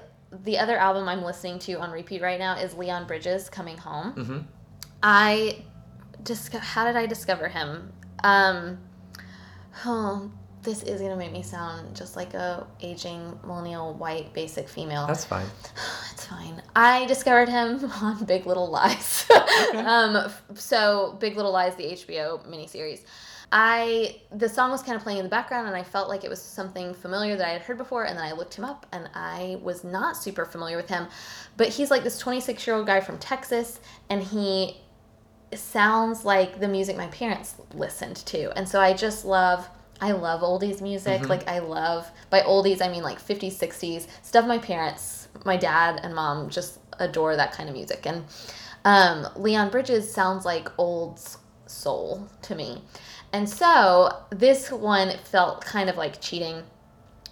the 0.44 0.58
other 0.58 0.76
album 0.76 1.08
I'm 1.08 1.22
listening 1.22 1.58
to 1.60 1.74
on 1.74 1.90
repeat 1.90 2.20
right 2.20 2.38
now 2.38 2.56
is 2.58 2.74
Leon 2.74 3.06
Bridges 3.06 3.48
Coming 3.48 3.78
Home. 3.78 4.12
hmm 4.12 4.38
I 5.02 5.62
just 6.24 6.52
how 6.52 6.84
did 6.84 6.96
I 6.96 7.06
discover 7.06 7.48
him? 7.48 7.92
Um, 8.24 8.78
oh, 9.84 10.30
this 10.66 10.82
is 10.82 11.00
gonna 11.00 11.16
make 11.16 11.32
me 11.32 11.42
sound 11.42 11.94
just 11.94 12.16
like 12.16 12.34
a 12.34 12.66
aging 12.82 13.38
millennial 13.46 13.94
white 13.94 14.34
basic 14.34 14.68
female. 14.68 15.06
That's 15.06 15.24
fine. 15.24 15.46
It's 16.12 16.26
fine. 16.26 16.62
I 16.74 17.04
discovered 17.06 17.48
him 17.48 17.90
on 18.02 18.24
Big 18.24 18.46
Little 18.46 18.68
Lies. 18.68 19.26
um, 19.74 20.30
so 20.54 21.16
Big 21.20 21.36
Little 21.36 21.52
Lies, 21.52 21.76
the 21.76 21.84
HBO 21.84 22.44
miniseries. 22.46 23.02
I 23.52 24.22
the 24.32 24.48
song 24.48 24.72
was 24.72 24.82
kind 24.82 24.96
of 24.96 25.02
playing 25.02 25.18
in 25.18 25.24
the 25.24 25.30
background, 25.30 25.68
and 25.68 25.76
I 25.76 25.84
felt 25.84 26.08
like 26.08 26.24
it 26.24 26.30
was 26.30 26.42
something 26.42 26.94
familiar 26.94 27.36
that 27.36 27.46
I 27.46 27.50
had 27.50 27.62
heard 27.62 27.78
before. 27.78 28.04
And 28.04 28.18
then 28.18 28.24
I 28.24 28.32
looked 28.32 28.54
him 28.54 28.64
up, 28.64 28.86
and 28.92 29.08
I 29.14 29.58
was 29.62 29.84
not 29.84 30.16
super 30.16 30.44
familiar 30.44 30.76
with 30.76 30.88
him, 30.88 31.06
but 31.56 31.68
he's 31.68 31.90
like 31.90 32.02
this 32.02 32.18
26 32.18 32.66
year 32.66 32.74
old 32.74 32.86
guy 32.86 33.00
from 33.00 33.18
Texas, 33.18 33.78
and 34.10 34.22
he 34.22 34.78
sounds 35.54 36.24
like 36.24 36.58
the 36.58 36.66
music 36.66 36.96
my 36.96 37.06
parents 37.08 37.54
listened 37.72 38.16
to, 38.16 38.56
and 38.58 38.68
so 38.68 38.80
I 38.80 38.94
just 38.94 39.24
love. 39.24 39.68
I 40.00 40.12
love 40.12 40.42
oldies 40.42 40.80
music. 40.80 41.22
Mhm. 41.22 41.28
Like 41.28 41.48
I 41.48 41.60
love 41.60 42.10
by 42.30 42.40
oldies 42.40 42.82
I 42.82 42.88
mean 42.88 43.02
like 43.02 43.18
50s, 43.18 43.52
60s 43.52 44.06
stuff. 44.22 44.46
My 44.46 44.58
parents, 44.58 45.28
my 45.44 45.56
dad 45.56 46.00
and 46.02 46.14
mom 46.14 46.50
just 46.50 46.78
adore 46.98 47.36
that 47.36 47.52
kind 47.52 47.68
of 47.68 47.74
music. 47.74 48.06
And 48.06 48.24
um, 48.84 49.26
Leon 49.36 49.70
Bridges 49.70 50.12
sounds 50.12 50.44
like 50.44 50.68
old 50.78 51.20
soul 51.66 52.28
to 52.42 52.54
me. 52.54 52.82
And 53.32 53.48
so 53.48 54.16
this 54.30 54.70
one 54.70 55.12
felt 55.24 55.64
kind 55.64 55.90
of 55.90 55.96
like 55.96 56.20
cheating 56.20 56.62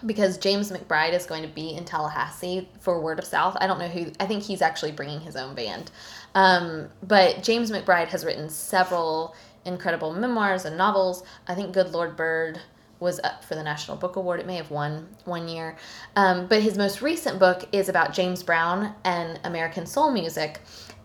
because 0.05 0.37
James 0.37 0.71
McBride 0.71 1.13
is 1.13 1.25
going 1.25 1.43
to 1.43 1.49
be 1.49 1.71
in 1.75 1.85
Tallahassee 1.85 2.69
for 2.81 3.01
Word 3.01 3.19
of 3.19 3.25
South. 3.25 3.57
I 3.61 3.67
don't 3.67 3.79
know 3.79 3.89
who, 3.89 4.11
I 4.21 4.27
think 4.27 4.43
he's 4.43 4.61
actually 4.61 4.93
bringing 4.93 5.21
his 5.21 5.37
own 5.37 5.55
band. 5.55 5.91
Um, 6.35 6.89
but 7.03 7.43
James 7.43 7.71
McBride 7.71 8.09
has 8.09 8.25
written 8.25 8.51
several 8.51 9.35
incredible 9.65 10.13
memoirs 10.13 10.65
and 10.65 10.77
novels. 10.77 11.23
I 11.49 11.55
think 11.55 11.73
Good 11.73 11.93
Lord 11.93 12.17
Bird 12.17 12.61
was 13.01 13.21
up 13.23 13.45
for 13.45 13.55
the 13.55 13.63
National 13.63 13.97
Book 13.97 14.17
Award. 14.17 14.41
It 14.41 14.47
may 14.47 14.57
have 14.57 14.71
won 14.71 15.09
one 15.25 15.49
year. 15.49 15.77
Um, 16.17 16.47
but 16.47 16.63
his 16.63 16.79
most 16.79 17.03
recent 17.03 17.39
book 17.39 17.69
is 17.73 17.89
about 17.89 18.15
James 18.15 18.43
Brown 18.43 18.95
and 19.05 19.39
American 19.45 19.87
soul 19.87 20.11
music. 20.11 20.61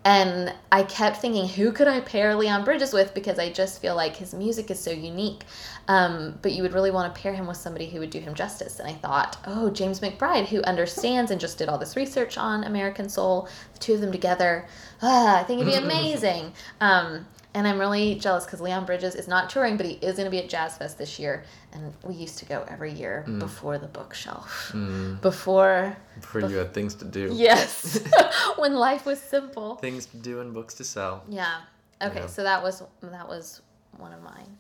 And 0.06 0.54
I 0.72 0.84
kept 0.84 1.18
thinking, 1.18 1.48
who 1.48 1.74
could 1.74 1.88
I 1.88 2.00
pair 2.00 2.34
Leon 2.34 2.64
Bridges 2.64 2.94
with? 2.94 3.14
Because 3.14 3.38
I 3.38 3.52
just 3.52 3.82
feel 3.82 3.96
like 3.96 4.16
his 4.16 4.34
music 4.34 4.72
is 4.72 4.80
so 4.80 4.92
unique. 4.92 5.44
Um, 5.90 6.40
but 6.42 6.54
you 6.54 6.64
would 6.64 6.74
really 6.74 6.90
want 6.90 7.14
to 7.14 7.22
pair 7.22 7.34
him 7.34 7.48
with 7.48 7.58
somebody 7.58 7.90
who 7.90 8.00
would 8.00 8.10
do 8.10 8.20
him 8.20 8.34
justice. 8.34 8.80
And 8.80 8.88
I 8.88 8.94
thought, 8.94 9.38
oh, 9.46 9.70
James 9.70 10.00
McBride, 10.00 10.46
who 10.46 10.62
understands 10.62 11.32
and 11.32 11.42
just 11.42 11.58
did 11.58 11.68
all 11.68 11.78
this 11.78 11.98
research 11.98 12.38
on 12.38 12.64
American 12.64 13.10
soul, 13.10 13.50
the 13.74 13.80
two 13.80 13.96
of 13.96 14.02
them 14.02 14.12
together, 14.12 14.66
ah, 15.02 15.42
I 15.42 15.44
think 15.44 15.62
it'd 15.62 15.74
be 15.74 15.78
amazing. 15.86 16.54
Um, 16.80 17.26
and 17.56 17.68
I'm 17.68 17.80
really 17.80 18.16
jealous 18.16 18.46
because 18.46 18.62
Leon 18.62 18.86
Bridges 18.86 19.16
is 19.16 19.28
not 19.28 19.50
touring, 19.50 19.76
but 19.78 19.86
he 19.86 19.94
is 19.94 20.16
going 20.18 20.26
to 20.26 20.32
be 20.32 20.38
at 20.40 20.50
Jazz 20.50 20.78
Fest 20.78 20.98
this 20.98 21.18
year. 21.18 21.44
And 21.74 21.94
we 22.04 22.14
used 22.14 22.38
to 22.40 22.46
go 22.46 22.64
every 22.68 22.94
year 22.94 23.26
before 23.40 23.78
the 23.78 23.88
bookshelf. 23.88 24.72
Mm, 24.74 25.20
Before, 25.22 25.96
before 26.20 26.42
you 26.42 26.58
had 26.58 26.74
things 26.74 26.94
to 26.96 27.06
do. 27.06 27.30
yes, 27.34 28.00
when 28.58 28.76
life 28.76 29.06
was 29.06 29.20
simple. 29.20 29.76
Things 29.78 30.06
to 30.08 30.18
do 30.18 30.42
and 30.42 30.54
books 30.54 30.74
to 30.76 30.84
sell. 30.84 31.24
Yeah. 31.28 31.62
Okay, 32.02 32.20
Yeah. 32.22 32.28
so 32.28 32.44
that 32.44 32.62
was 32.64 32.84
that 33.02 33.28
was 33.28 33.62
one 33.98 34.14
of 34.14 34.22
mine. 34.22 34.58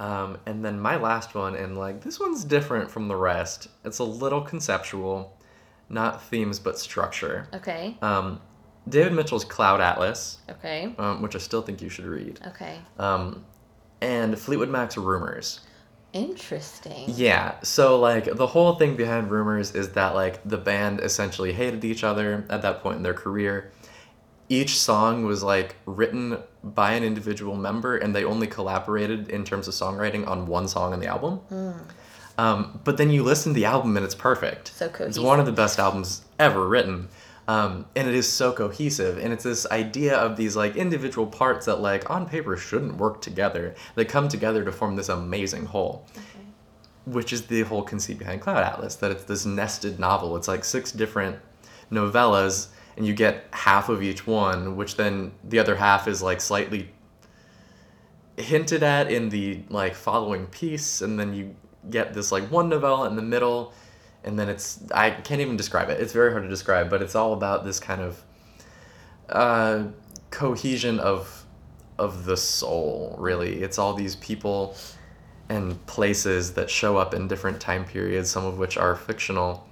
Um, 0.00 0.38
and 0.46 0.64
then 0.64 0.78
my 0.78 0.96
last 0.96 1.34
one, 1.34 1.56
and 1.56 1.76
like 1.76 2.02
this 2.02 2.20
one's 2.20 2.44
different 2.44 2.88
from 2.90 3.08
the 3.08 3.16
rest. 3.16 3.68
It's 3.84 3.98
a 3.98 4.04
little 4.04 4.40
conceptual, 4.42 5.36
not 5.88 6.22
themes 6.22 6.60
but 6.60 6.78
structure. 6.78 7.48
Okay. 7.52 7.96
Um, 8.00 8.40
David 8.88 9.12
Mitchell's 9.12 9.44
Cloud 9.44 9.80
Atlas, 9.80 10.38
Okay. 10.50 10.94
um, 10.98 11.22
which 11.22 11.34
I 11.34 11.38
still 11.38 11.62
think 11.62 11.80
you 11.82 11.88
should 11.88 12.06
read, 12.06 12.40
Okay. 12.48 12.78
um, 12.98 13.44
and 14.00 14.38
Fleetwood 14.38 14.70
Mac's 14.70 14.96
Rumors. 14.96 15.60
Interesting. 16.12 17.04
Yeah, 17.06 17.54
so 17.62 17.98
like 18.00 18.34
the 18.34 18.46
whole 18.46 18.76
thing 18.76 18.96
behind 18.96 19.30
Rumors 19.30 19.74
is 19.74 19.90
that 19.90 20.14
like 20.14 20.40
the 20.44 20.56
band 20.56 21.00
essentially 21.00 21.52
hated 21.52 21.84
each 21.84 22.02
other 22.02 22.44
at 22.48 22.62
that 22.62 22.82
point 22.82 22.96
in 22.96 23.02
their 23.02 23.14
career. 23.14 23.70
Each 24.48 24.78
song 24.80 25.24
was 25.24 25.42
like 25.42 25.76
written 25.84 26.38
by 26.64 26.92
an 26.92 27.04
individual 27.04 27.54
member, 27.56 27.96
and 27.98 28.14
they 28.16 28.24
only 28.24 28.46
collaborated 28.46 29.28
in 29.28 29.44
terms 29.44 29.68
of 29.68 29.74
songwriting 29.74 30.26
on 30.26 30.46
one 30.46 30.66
song 30.66 30.94
on 30.94 31.00
the 31.00 31.06
album. 31.06 31.40
Um, 32.38 32.80
but 32.84 32.96
then 32.96 33.10
you 33.10 33.22
listen 33.22 33.52
to 33.52 33.54
the 33.60 33.66
album 33.66 33.96
and 33.96 34.04
it's 34.06 34.14
perfect. 34.14 34.68
So 34.74 34.90
It's 35.00 35.18
one 35.18 35.40
of 35.40 35.46
the 35.46 35.52
best 35.52 35.78
albums 35.78 36.22
ever 36.38 36.66
written. 36.66 37.08
Um, 37.48 37.86
and 37.96 38.06
it 38.06 38.14
is 38.14 38.30
so 38.30 38.52
cohesive. 38.52 39.18
And 39.18 39.32
it's 39.32 39.44
this 39.44 39.66
idea 39.70 40.16
of 40.16 40.36
these 40.36 40.54
like 40.54 40.76
individual 40.76 41.26
parts 41.26 41.66
that 41.66 41.80
like 41.80 42.08
on 42.10 42.28
paper 42.28 42.56
shouldn't 42.56 42.98
work 42.98 43.20
together. 43.22 43.74
They 43.94 44.04
come 44.04 44.28
together 44.28 44.64
to 44.64 44.70
form 44.70 44.96
this 44.96 45.08
amazing 45.08 45.64
whole. 45.64 46.06
Which 47.06 47.32
is 47.32 47.46
the 47.46 47.62
whole 47.62 47.82
conceit 47.82 48.18
behind 48.18 48.42
Cloud 48.42 48.62
Atlas, 48.62 48.96
that 48.96 49.10
it's 49.10 49.24
this 49.24 49.46
nested 49.46 49.98
novel. 49.98 50.36
It's 50.36 50.46
like 50.46 50.62
six 50.62 50.92
different 50.92 51.38
novellas, 51.90 52.68
and 52.98 53.06
you 53.06 53.14
get 53.14 53.46
half 53.52 53.88
of 53.88 54.02
each 54.02 54.26
one, 54.26 54.76
which 54.76 54.96
then 54.96 55.32
the 55.42 55.58
other 55.58 55.74
half 55.74 56.06
is 56.06 56.22
like 56.22 56.38
slightly 56.42 56.90
hinted 58.36 58.82
at 58.82 59.10
in 59.10 59.30
the 59.30 59.62
like 59.70 59.94
following 59.94 60.46
piece, 60.48 61.00
and 61.00 61.18
then 61.18 61.32
you 61.32 61.56
get 61.88 62.12
this 62.12 62.30
like 62.30 62.50
one 62.50 62.68
novella 62.68 63.08
in 63.08 63.16
the 63.16 63.22
middle, 63.22 63.72
and 64.28 64.38
then 64.38 64.48
it's 64.50 64.78
I 64.92 65.10
can't 65.10 65.40
even 65.40 65.56
describe 65.56 65.88
it. 65.88 66.00
It's 66.00 66.12
very 66.12 66.30
hard 66.30 66.42
to 66.44 66.48
describe, 66.50 66.90
but 66.90 67.00
it's 67.00 67.14
all 67.14 67.32
about 67.32 67.64
this 67.64 67.80
kind 67.80 68.02
of 68.02 68.22
uh, 69.28 69.84
cohesion 70.30 71.00
of 71.00 71.44
of 71.98 72.26
the 72.26 72.36
soul. 72.36 73.16
Really, 73.18 73.62
it's 73.62 73.78
all 73.78 73.94
these 73.94 74.16
people 74.16 74.76
and 75.48 75.84
places 75.86 76.52
that 76.52 76.68
show 76.68 76.98
up 76.98 77.14
in 77.14 77.26
different 77.26 77.58
time 77.58 77.86
periods, 77.86 78.30
some 78.30 78.44
of 78.44 78.58
which 78.58 78.76
are 78.76 78.94
fictional, 78.94 79.66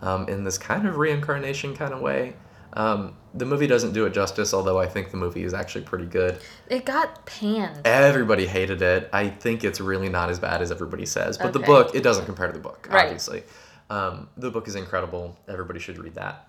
um, 0.00 0.28
in 0.28 0.42
this 0.42 0.58
kind 0.58 0.86
of 0.86 0.96
reincarnation 0.96 1.76
kind 1.76 1.94
of 1.94 2.00
way. 2.00 2.34
Um, 2.72 3.14
the 3.34 3.44
movie 3.44 3.68
doesn't 3.68 3.92
do 3.92 4.04
it 4.06 4.12
justice, 4.12 4.52
although 4.52 4.80
I 4.80 4.88
think 4.88 5.12
the 5.12 5.16
movie 5.16 5.44
is 5.44 5.54
actually 5.54 5.84
pretty 5.84 6.06
good. 6.06 6.40
It 6.68 6.84
got 6.84 7.24
panned. 7.24 7.86
Everybody 7.86 8.46
hated 8.46 8.82
it. 8.82 9.08
I 9.12 9.28
think 9.28 9.62
it's 9.62 9.80
really 9.80 10.08
not 10.08 10.28
as 10.28 10.40
bad 10.40 10.60
as 10.60 10.72
everybody 10.72 11.06
says. 11.06 11.38
But 11.38 11.52
the 11.52 11.60
book, 11.60 11.94
it 11.94 12.02
doesn't 12.02 12.24
compare 12.24 12.48
to 12.48 12.52
the 12.52 12.58
book, 12.58 12.88
Right. 12.90 13.04
obviously. 13.04 13.44
Um, 13.92 14.28
the 14.38 14.50
book 14.50 14.68
is 14.68 14.74
incredible. 14.74 15.36
Everybody 15.48 15.78
should 15.78 15.98
read 15.98 16.14
that. 16.14 16.48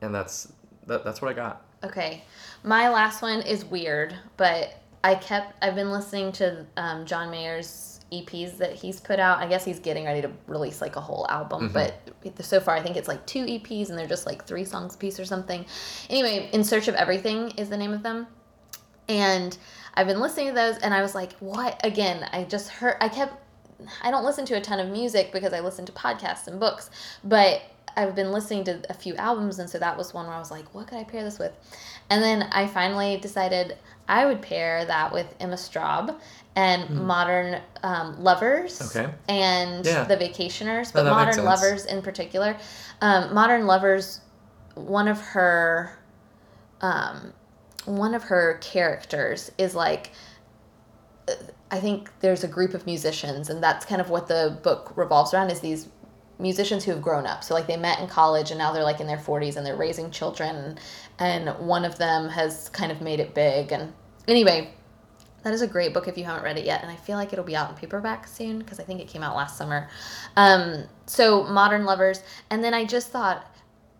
And 0.00 0.12
that's 0.12 0.52
that, 0.88 1.04
that's 1.04 1.22
what 1.22 1.30
I 1.30 1.34
got. 1.34 1.64
Okay. 1.84 2.24
My 2.64 2.88
last 2.88 3.22
one 3.22 3.40
is 3.42 3.64
weird, 3.64 4.16
but 4.36 4.80
I 5.04 5.14
kept 5.14 5.54
I've 5.62 5.76
been 5.76 5.92
listening 5.92 6.32
to 6.32 6.66
um, 6.76 7.06
John 7.06 7.30
Mayer's 7.30 8.00
EPs 8.10 8.58
that 8.58 8.74
he's 8.74 8.98
put 8.98 9.20
out. 9.20 9.38
I 9.38 9.46
guess 9.46 9.64
he's 9.64 9.78
getting 9.78 10.06
ready 10.06 10.22
to 10.22 10.30
release 10.48 10.80
like 10.80 10.96
a 10.96 11.00
whole 11.00 11.24
album, 11.30 11.70
but 11.72 11.94
so 12.40 12.58
far 12.58 12.74
I 12.74 12.82
think 12.82 12.96
it's 12.96 13.08
like 13.08 13.24
two 13.26 13.44
EPs 13.46 13.90
and 13.90 13.98
they're 13.98 14.08
just 14.08 14.26
like 14.26 14.44
three 14.44 14.64
songs 14.64 14.96
a 14.96 14.98
piece 14.98 15.20
or 15.20 15.24
something. 15.24 15.64
Anyway, 16.10 16.50
In 16.52 16.64
Search 16.64 16.88
of 16.88 16.96
Everything 16.96 17.50
is 17.52 17.68
the 17.68 17.76
name 17.76 17.92
of 17.92 18.02
them. 18.02 18.26
And 19.08 19.56
I've 19.94 20.06
been 20.06 20.20
listening 20.20 20.48
to 20.48 20.54
those 20.54 20.78
and 20.78 20.92
I 20.92 21.02
was 21.02 21.14
like, 21.14 21.34
what? 21.34 21.80
Again, 21.84 22.28
I 22.32 22.44
just 22.44 22.70
heard, 22.70 22.96
I 23.00 23.08
kept, 23.08 23.34
I 24.02 24.10
don't 24.10 24.24
listen 24.24 24.44
to 24.46 24.54
a 24.54 24.60
ton 24.60 24.80
of 24.80 24.88
music 24.88 25.32
because 25.32 25.52
I 25.52 25.60
listen 25.60 25.84
to 25.86 25.92
podcasts 25.92 26.46
and 26.46 26.58
books, 26.60 26.90
but 27.22 27.62
I've 27.96 28.14
been 28.14 28.32
listening 28.32 28.64
to 28.64 28.82
a 28.90 28.94
few 28.94 29.14
albums 29.16 29.58
and 29.58 29.70
so 29.70 29.78
that 29.78 29.96
was 29.96 30.12
one 30.12 30.26
where 30.26 30.34
I 30.34 30.38
was 30.38 30.50
like, 30.50 30.74
what 30.74 30.88
could 30.88 30.98
I 30.98 31.04
pair 31.04 31.22
this 31.22 31.38
with? 31.38 31.52
And 32.10 32.22
then 32.22 32.44
I 32.52 32.66
finally 32.66 33.16
decided 33.18 33.76
I 34.08 34.26
would 34.26 34.42
pair 34.42 34.84
that 34.84 35.12
with 35.12 35.26
Emma 35.40 35.54
Straub 35.54 36.18
and 36.56 36.88
Modern 36.90 37.60
um, 37.82 38.22
Lovers. 38.22 38.94
Okay. 38.94 39.12
and 39.28 39.84
Yeah. 39.84 40.04
The 40.04 40.16
Vacationers, 40.16 40.92
but 40.92 41.04
makes 41.04 41.36
Modern. 41.36 41.44
Lovers 41.44 41.86
in 41.86 42.02
particular. 42.02 42.56
Um, 43.00 43.34
Modern 43.34 43.66
Lovers, 43.66 44.20
one 44.74 45.08
of 45.08 45.20
her, 45.20 45.98
um, 46.80 47.32
one 47.86 48.14
of 48.14 48.24
her 48.24 48.58
characters 48.60 49.50
is 49.58 49.74
like, 49.74 50.10
uh, 51.28 51.32
I 51.74 51.80
think 51.80 52.08
there's 52.20 52.44
a 52.44 52.48
group 52.48 52.72
of 52.72 52.86
musicians, 52.86 53.50
and 53.50 53.60
that's 53.60 53.84
kind 53.84 54.00
of 54.00 54.08
what 54.08 54.28
the 54.28 54.60
book 54.62 54.92
revolves 54.94 55.34
around 55.34 55.50
is 55.50 55.58
these 55.58 55.88
musicians 56.38 56.84
who 56.84 56.92
have 56.92 57.02
grown 57.02 57.26
up. 57.26 57.42
So 57.42 57.52
like 57.52 57.66
they 57.66 57.76
met 57.76 57.98
in 57.98 58.06
college 58.06 58.52
and 58.52 58.58
now 58.58 58.72
they're 58.72 58.84
like 58.84 59.00
in 59.00 59.08
their 59.08 59.18
40s 59.18 59.56
and 59.56 59.66
they're 59.66 59.76
raising 59.76 60.10
children 60.10 60.78
and 61.18 61.48
one 61.66 61.84
of 61.84 61.98
them 61.98 62.28
has 62.28 62.68
kind 62.68 62.90
of 62.90 63.00
made 63.00 63.20
it 63.20 63.34
big 63.34 63.70
and 63.72 63.92
anyway, 64.26 64.72
that 65.44 65.52
is 65.52 65.62
a 65.62 65.66
great 65.66 65.94
book 65.94 66.08
if 66.08 66.18
you 66.18 66.24
haven't 66.24 66.42
read 66.42 66.58
it 66.58 66.64
yet 66.64 66.82
and 66.82 66.90
I 66.90 66.96
feel 66.96 67.16
like 67.16 67.32
it'll 67.32 67.44
be 67.44 67.54
out 67.54 67.70
in 67.70 67.76
paperback 67.76 68.26
soon 68.26 68.58
because 68.58 68.80
I 68.80 68.82
think 68.82 69.00
it 69.00 69.06
came 69.06 69.22
out 69.22 69.36
last 69.36 69.56
summer. 69.56 69.88
Um, 70.36 70.84
so 71.06 71.44
Modern 71.44 71.84
Lovers 71.84 72.22
and 72.50 72.64
then 72.64 72.74
I 72.74 72.84
just 72.84 73.10
thought 73.10 73.54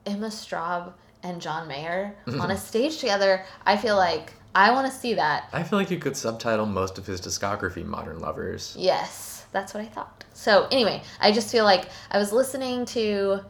Emma 0.05 0.29
Straub 0.29 0.93
and 1.23 1.41
John 1.41 1.69
Mayer 1.69 2.17
on 2.41 2.51
a 2.51 2.57
stage 2.57 2.99
together, 2.99 3.45
I 3.65 3.77
feel 3.77 3.97
like 3.97 4.33
I 4.55 4.71
want 4.71 4.91
to 4.91 4.97
see 4.97 5.15
that. 5.15 5.49
I 5.53 5.63
feel 5.63 5.79
like 5.79 5.91
you 5.91 5.99
could 5.99 6.17
subtitle 6.17 6.67
most 6.67 6.99
of 6.99 7.07
his 7.07 7.21
discography 7.21 7.85
Modern 7.85 8.21
Lovers. 8.21 8.77
Yes, 8.79 9.47
that's 9.53 9.75
what 9.75 9.83
I 9.83 9.87
thought. 9.87 10.25
So 10.33 10.69
anyway, 10.71 11.03
I 11.21 11.33
just 11.33 11.51
feel 11.51 11.65
like 11.65 11.89
I 12.11 12.19
was 12.19 12.33
listening 12.33 12.85
to 12.87 13.41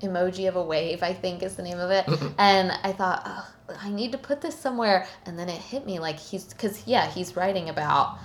Emoji 0.00 0.48
of 0.48 0.56
a 0.56 0.62
Wave, 0.62 1.02
I 1.02 1.12
think 1.12 1.42
is 1.42 1.56
the 1.56 1.62
name 1.62 1.78
of 1.78 1.90
it, 1.90 2.06
and 2.38 2.72
I 2.82 2.92
thought, 2.92 3.22
oh, 3.26 3.50
I 3.80 3.90
need 3.90 4.12
to 4.12 4.18
put 4.18 4.40
this 4.40 4.58
somewhere, 4.58 5.06
and 5.26 5.38
then 5.38 5.48
it 5.48 5.60
hit 5.60 5.86
me 5.86 5.98
like 5.98 6.18
he's 6.18 6.44
because 6.44 6.86
yeah, 6.86 7.10
he's 7.10 7.36
writing 7.36 7.68
about 7.68 8.18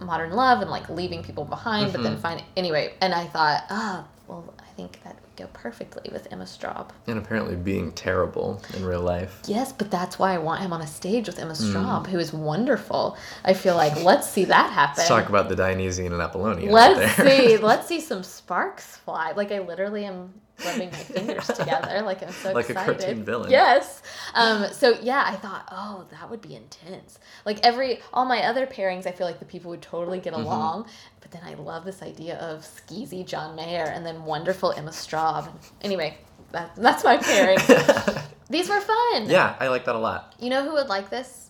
modern 0.00 0.30
love 0.32 0.60
and 0.60 0.70
like 0.70 0.88
leaving 0.88 1.22
people 1.22 1.44
behind, 1.44 1.92
but 1.92 2.02
then 2.02 2.18
find 2.18 2.42
anyway, 2.56 2.94
and 3.00 3.14
I 3.14 3.26
thought, 3.26 3.64
ah, 3.70 4.06
well, 4.28 4.54
I 4.60 4.66
think 4.76 5.02
that 5.04 5.14
would 5.14 5.36
go 5.36 5.46
perfectly 5.52 6.10
with 6.12 6.30
Emma 6.30 6.44
Straub. 6.44 6.90
And 7.06 7.18
apparently 7.18 7.56
being 7.56 7.92
terrible 7.92 8.62
in 8.76 8.84
real 8.84 9.00
life. 9.00 9.40
Yes, 9.46 9.72
but 9.72 9.90
that's 9.90 10.18
why 10.18 10.34
I 10.34 10.38
want 10.38 10.60
him 10.60 10.72
on 10.72 10.82
a 10.82 10.86
stage 10.86 11.26
with 11.26 11.38
Emma 11.38 11.54
mm. 11.54 11.72
Straub, 11.72 12.06
who 12.06 12.18
is 12.18 12.32
wonderful. 12.32 13.16
I 13.44 13.54
feel 13.54 13.74
like 13.74 14.02
let's 14.04 14.28
see 14.28 14.44
that 14.44 14.70
happen. 14.70 14.94
Let's 14.98 15.08
talk 15.08 15.28
about 15.28 15.48
the 15.48 15.56
Dionysian 15.56 16.12
and 16.12 16.20
Apollonian. 16.20 16.70
Let's 16.70 17.14
see. 17.16 17.56
Let's 17.62 17.86
see 17.86 18.00
some 18.00 18.22
sparks 18.22 18.96
fly. 18.98 19.32
Like 19.32 19.50
I 19.50 19.60
literally 19.60 20.04
am 20.04 20.34
rubbing 20.64 20.90
my 20.90 20.96
fingers 20.96 21.46
together. 21.46 22.02
Like 22.02 22.22
I'm 22.22 22.32
so 22.32 22.52
Like 22.52 22.68
a 22.68 22.72
excited. 22.72 22.98
cartoon 23.00 23.24
villain. 23.24 23.50
Yes. 23.50 24.02
Um. 24.34 24.66
So 24.72 24.98
yeah, 25.02 25.22
I 25.26 25.36
thought, 25.36 25.68
oh, 25.70 26.06
that 26.10 26.30
would 26.30 26.40
be 26.40 26.54
intense. 26.56 27.18
Like 27.44 27.64
every 27.64 28.00
all 28.12 28.24
my 28.24 28.42
other 28.44 28.66
pairings, 28.66 29.06
I 29.06 29.12
feel 29.12 29.26
like 29.26 29.38
the 29.38 29.44
people 29.44 29.70
would 29.70 29.82
totally 29.82 30.18
Mm-hmm. 30.18 30.24
get 30.24 30.34
along. 30.34 30.86
But 31.20 31.30
then 31.32 31.42
I 31.44 31.54
love 31.54 31.84
this 31.84 32.02
idea 32.02 32.36
of 32.38 32.60
skeezy 32.62 33.24
John 33.26 33.54
Mayer 33.54 33.84
and 33.84 34.04
then 34.06 34.24
wonderful 34.24 34.72
Emma 34.72 34.90
Straub. 34.90 35.48
Anyway, 35.82 36.16
that, 36.52 36.74
that's 36.76 37.04
my 37.04 37.18
pairing. 37.18 37.58
These 38.50 38.68
were 38.70 38.80
fun. 38.80 39.28
yeah, 39.28 39.54
I 39.60 39.68
like 39.68 39.84
that 39.84 39.94
a 39.94 39.98
lot. 39.98 40.34
You 40.40 40.48
know 40.48 40.64
who 40.64 40.72
would 40.72 40.88
like 40.88 41.10
this? 41.10 41.47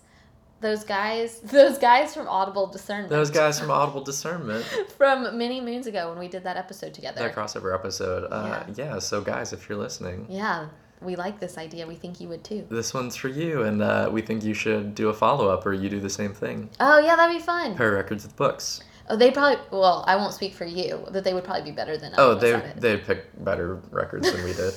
Those 0.60 0.84
guys. 0.84 1.40
Those 1.44 1.78
guys 1.78 2.14
from 2.14 2.28
Audible 2.28 2.66
Discernment. 2.66 3.10
Those 3.10 3.30
guys 3.30 3.60
from 3.60 3.70
Audible 3.70 4.02
Discernment, 4.02 4.64
from 4.96 5.38
many 5.38 5.60
moons 5.60 5.86
ago 5.86 6.10
when 6.10 6.18
we 6.18 6.28
did 6.28 6.44
that 6.44 6.56
episode 6.56 6.94
together. 6.94 7.20
that 7.20 7.34
crossover 7.34 7.74
episode. 7.74 8.28
Uh, 8.30 8.64
yeah. 8.74 8.98
so 8.98 9.20
guys, 9.20 9.52
if 9.52 9.68
you're 9.68 9.78
listening, 9.78 10.26
Yeah, 10.28 10.68
we 11.00 11.14
like 11.16 11.38
this 11.38 11.58
idea. 11.58 11.86
We 11.86 11.94
think 11.94 12.20
you 12.20 12.28
would 12.28 12.42
too. 12.42 12.66
this 12.70 12.92
one's 12.92 13.14
for 13.14 13.28
you, 13.28 13.62
and 13.62 13.82
uh, 13.82 14.08
we 14.12 14.20
think 14.20 14.42
you 14.42 14.54
should 14.54 14.94
do 14.94 15.08
a 15.10 15.14
follow 15.14 15.48
up 15.48 15.64
or 15.64 15.72
you 15.72 15.88
do 15.88 16.00
the 16.00 16.10
same 16.10 16.32
thing. 16.34 16.70
Oh 16.80 16.98
yeah, 16.98 17.14
that'd 17.14 17.36
be 17.36 17.42
fun. 17.42 17.76
Pair 17.76 17.92
records 17.92 18.24
with 18.24 18.34
books. 18.36 18.82
Oh, 19.10 19.16
they 19.16 19.30
probably. 19.30 19.58
Well, 19.70 20.04
I 20.06 20.16
won't 20.16 20.34
speak 20.34 20.54
for 20.54 20.66
you, 20.66 21.06
but 21.12 21.24
they 21.24 21.32
would 21.34 21.44
probably 21.44 21.70
be 21.70 21.74
better 21.74 21.96
than. 21.96 22.12
Oh, 22.18 22.34
they 22.34 22.60
they 22.76 22.96
picked 22.98 23.42
better 23.44 23.76
records 23.90 24.30
than 24.30 24.44
we 24.44 24.52
did. 24.52 24.74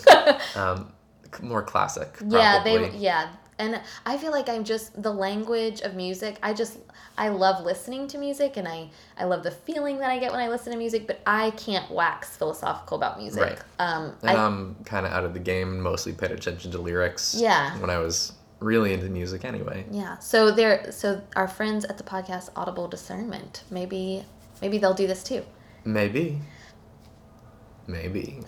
um, 0.56 0.94
more 1.42 1.64
classic. 1.64 2.18
yeah, 2.28 2.64
they. 2.64 2.92
Yeah, 2.92 3.32
and 3.62 3.80
I 4.06 4.18
feel 4.18 4.32
like 4.32 4.50
I'm 4.50 4.64
just 4.64 5.02
the 5.02 5.14
language 5.14 5.82
of 5.82 5.96
music. 5.96 6.38
I 6.42 6.54
just 6.54 6.80
I 7.18 7.30
love 7.30 7.64
listening 7.64 8.08
to 8.08 8.18
music, 8.18 8.58
and 8.58 8.68
I 8.68 8.90
I 9.18 9.26
love 9.26 9.44
the 9.44 9.52
feeling 9.52 10.00
that 10.00 10.10
I 10.10 10.18
get 10.18 10.32
when 10.32 10.42
I 10.42 10.50
listen 10.50 10.72
to 10.74 10.78
music. 10.78 11.06
But 11.06 11.22
I 11.26 11.52
can't 11.52 11.90
wax 11.92 12.36
philosophical 12.36 12.98
about 12.98 13.20
music. 13.20 13.42
Right. 13.42 13.60
Um. 13.80 14.16
And 14.24 14.32
I, 14.32 14.46
I'm 14.46 14.76
kind 14.86 15.06
of 15.06 15.12
out 15.12 15.24
of 15.24 15.34
the 15.34 15.40
game. 15.40 15.80
Mostly 15.80 16.14
paid 16.14 16.32
attention 16.32 16.72
to 16.72 16.80
lyrics. 16.80 17.36
Yeah. 17.38 17.78
When 17.78 17.90
I 17.90 18.00
was 18.00 18.34
really 18.60 18.94
into 18.94 19.10
music, 19.10 19.46
anyway. 19.46 19.86
Yeah. 19.92 20.18
So 20.18 20.52
they're 20.52 20.92
so 20.92 21.22
our 21.36 21.48
friends 21.48 21.86
at 21.86 21.98
the 21.98 22.04
podcast 22.04 22.50
Audible 22.56 22.88
Discernment. 22.88 23.64
Maybe 23.70 24.26
maybe 24.62 24.80
they'll 24.80 24.94
do 24.94 25.08
this 25.08 25.24
too. 25.24 25.44
Maybe. 25.86 26.40
Maybe. 27.88 28.40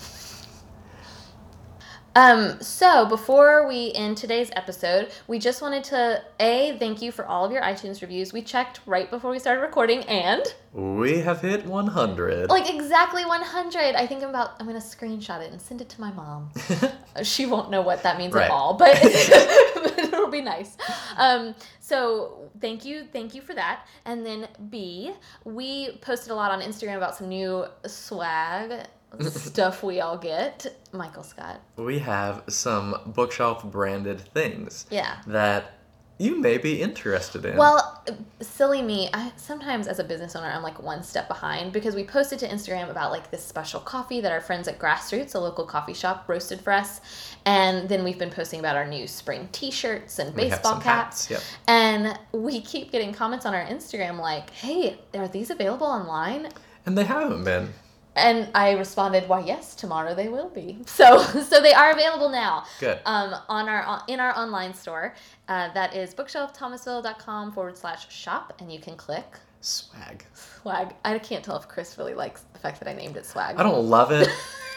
Um, 2.15 2.62
so 2.62 3.08
before 3.08 3.67
we 3.67 3.91
end 3.93 4.17
today's 4.17 4.52
episode, 4.56 5.12
we 5.28 5.39
just 5.39 5.63
wanted 5.63 5.84
to 5.86 6.21
a 6.39 6.78
thank 6.78 7.02
you 7.02 7.12
for 7.12 7.26
all 7.26 7.43
of 7.43 7.52
your 7.52 7.63
iTunes 7.63 8.02
reviews. 8.04 8.32
We 8.32 8.43
checked 8.43 8.82
right 8.86 9.10
before 9.10 9.32
we 9.32 9.39
started 9.39 9.62
recording, 9.62 10.02
and 10.04 10.43
We 10.73 11.19
have 11.21 11.41
hit 11.41 11.65
100. 11.65 12.49
like 12.49 12.69
exactly 12.71 13.26
100. 13.26 13.95
I 13.95 14.06
think 14.06 14.21
I'm 14.21 14.30
about. 14.30 14.52
I'm 14.60 14.67
gonna 14.67 14.78
screenshot 14.80 15.41
it 15.41 15.52
and 15.52 15.60
send 15.60 15.82
it 15.82 15.89
to 15.89 16.02
my 16.02 16.12
mom. 16.12 16.52
she 17.23 17.47
won't 17.47 17.71
know 17.71 17.82
what 17.82 18.04
that 18.04 18.19
means 18.19 18.34
Right. 18.34 18.45
at 18.45 18.52
all, 18.52 18.76
but, 18.76 18.93
but 19.73 19.97
it'll 19.97 20.30
be 20.30 20.41
nice. 20.41 20.78
Um, 21.17 21.56
so 21.80 22.52
thank 22.62 22.86
you, 22.86 23.06
thank 23.12 23.34
you 23.34 23.41
for 23.41 23.56
that. 23.56 23.88
And 24.06 24.23
then 24.23 24.47
B, 24.69 25.13
we 25.45 25.97
posted 26.02 26.30
a 26.32 26.36
lot 26.36 26.52
on 26.52 26.62
Instagram 26.62 26.97
about 26.97 27.15
some 27.15 27.28
new 27.30 27.65
swag 27.88 28.86
stuff 29.21 29.84
we 29.84 29.99
all 30.02 30.17
get. 30.17 30.65
Michael 30.91 31.23
Scott. 31.23 31.62
we 31.78 31.99
have 31.99 32.43
some 32.47 32.95
bookshelf 33.08 33.63
branded 33.63 34.19
things 34.34 34.86
Yeah. 34.89 35.17
that 35.28 35.73
you 36.19 36.39
may 36.39 36.60
be 36.60 36.80
interested 36.80 37.43
in. 37.43 37.58
Well, 37.58 38.06
silly 38.39 38.84
me. 38.84 39.10
I 39.13 39.32
sometimes 39.36 39.88
as 39.88 39.97
a 39.97 40.04
business 40.04 40.36
owner, 40.36 40.47
I'm 40.47 40.62
like 40.62 40.82
one 40.82 41.02
step 41.04 41.28
behind 41.28 41.73
because 41.73 41.95
we 41.95 42.04
posted 42.04 42.38
to 42.39 42.47
Instagram 42.47 42.91
about 42.91 43.12
like 43.12 43.32
this 43.32 43.43
special 43.43 43.80
coffee 43.80 44.21
that 44.21 44.32
our 44.32 44.39
friends 44.39 44.67
at 44.67 44.78
Grassroots, 44.78 45.34
a 45.34 45.39
local 45.39 45.65
coffee 45.65 45.95
shop, 45.95 46.26
roasted 46.28 46.62
for 46.62 46.71
us, 46.71 47.02
and 47.45 47.89
then 47.89 48.04
we've 48.04 48.19
been 48.19 48.30
posting 48.30 48.60
about 48.60 48.76
our 48.76 48.86
new 48.88 49.08
spring 49.08 49.49
T-shirts 49.52 50.19
and 50.19 50.36
baseball 50.36 50.80
caps. 50.80 51.26
hats, 51.26 51.32
yep. 51.32 51.41
And 51.67 52.17
we 52.32 52.62
keep 52.62 52.91
getting 52.91 53.12
comments 53.12 53.45
on 53.47 53.56
our 53.56 53.65
Instagram 53.65 54.19
like, 54.19 54.52
"Hey, 54.52 54.99
are 55.15 55.28
these 55.28 55.49
available 55.49 55.88
online?" 55.88 56.49
and 56.86 56.95
they 56.97 57.06
haven't 57.06 57.43
been. 57.43 57.73
And 58.15 58.49
I 58.54 58.71
responded, 58.73 59.28
"Why, 59.28 59.39
yes, 59.39 59.76
tomorrow 59.76 60.13
they 60.13 60.28
will 60.30 60.49
be." 60.49 60.80
So, 60.86 61.17
so 61.23 61.62
they 61.62 61.73
are 61.73 61.91
available 61.91 62.30
now. 62.30 62.65
Good. 62.80 62.99
Um, 63.06 63.34
on 63.49 63.67
our 63.67 64.04
in 64.08 64.19
our 64.19 64.38
online 64.38 64.73
store, 64.73 65.15
uh, 65.47 65.73
that 65.73 65.95
is 65.95 66.13
bookshelfthomasville.com 66.13 67.52
forward 67.54 67.78
slash 67.78 68.12
shop, 68.13 68.54
and 68.60 68.71
you 68.71 68.80
can 68.80 68.95
click 68.95 69.39
Swag. 69.62 70.26
swag. 70.34 70.93
I 71.06 71.17
can't 71.19 71.43
tell 71.43 71.56
if 71.56 71.67
Chris 71.67 71.97
really 71.97 72.13
likes 72.13 72.43
the 72.54 72.60
fact 72.60 72.80
that 72.80 72.89
I 72.89 72.93
named 72.93 73.15
it 73.17 73.26
swag. 73.26 73.56
I 73.58 73.63
don't 73.63 73.86
love 73.89 74.12
it. 74.12 74.28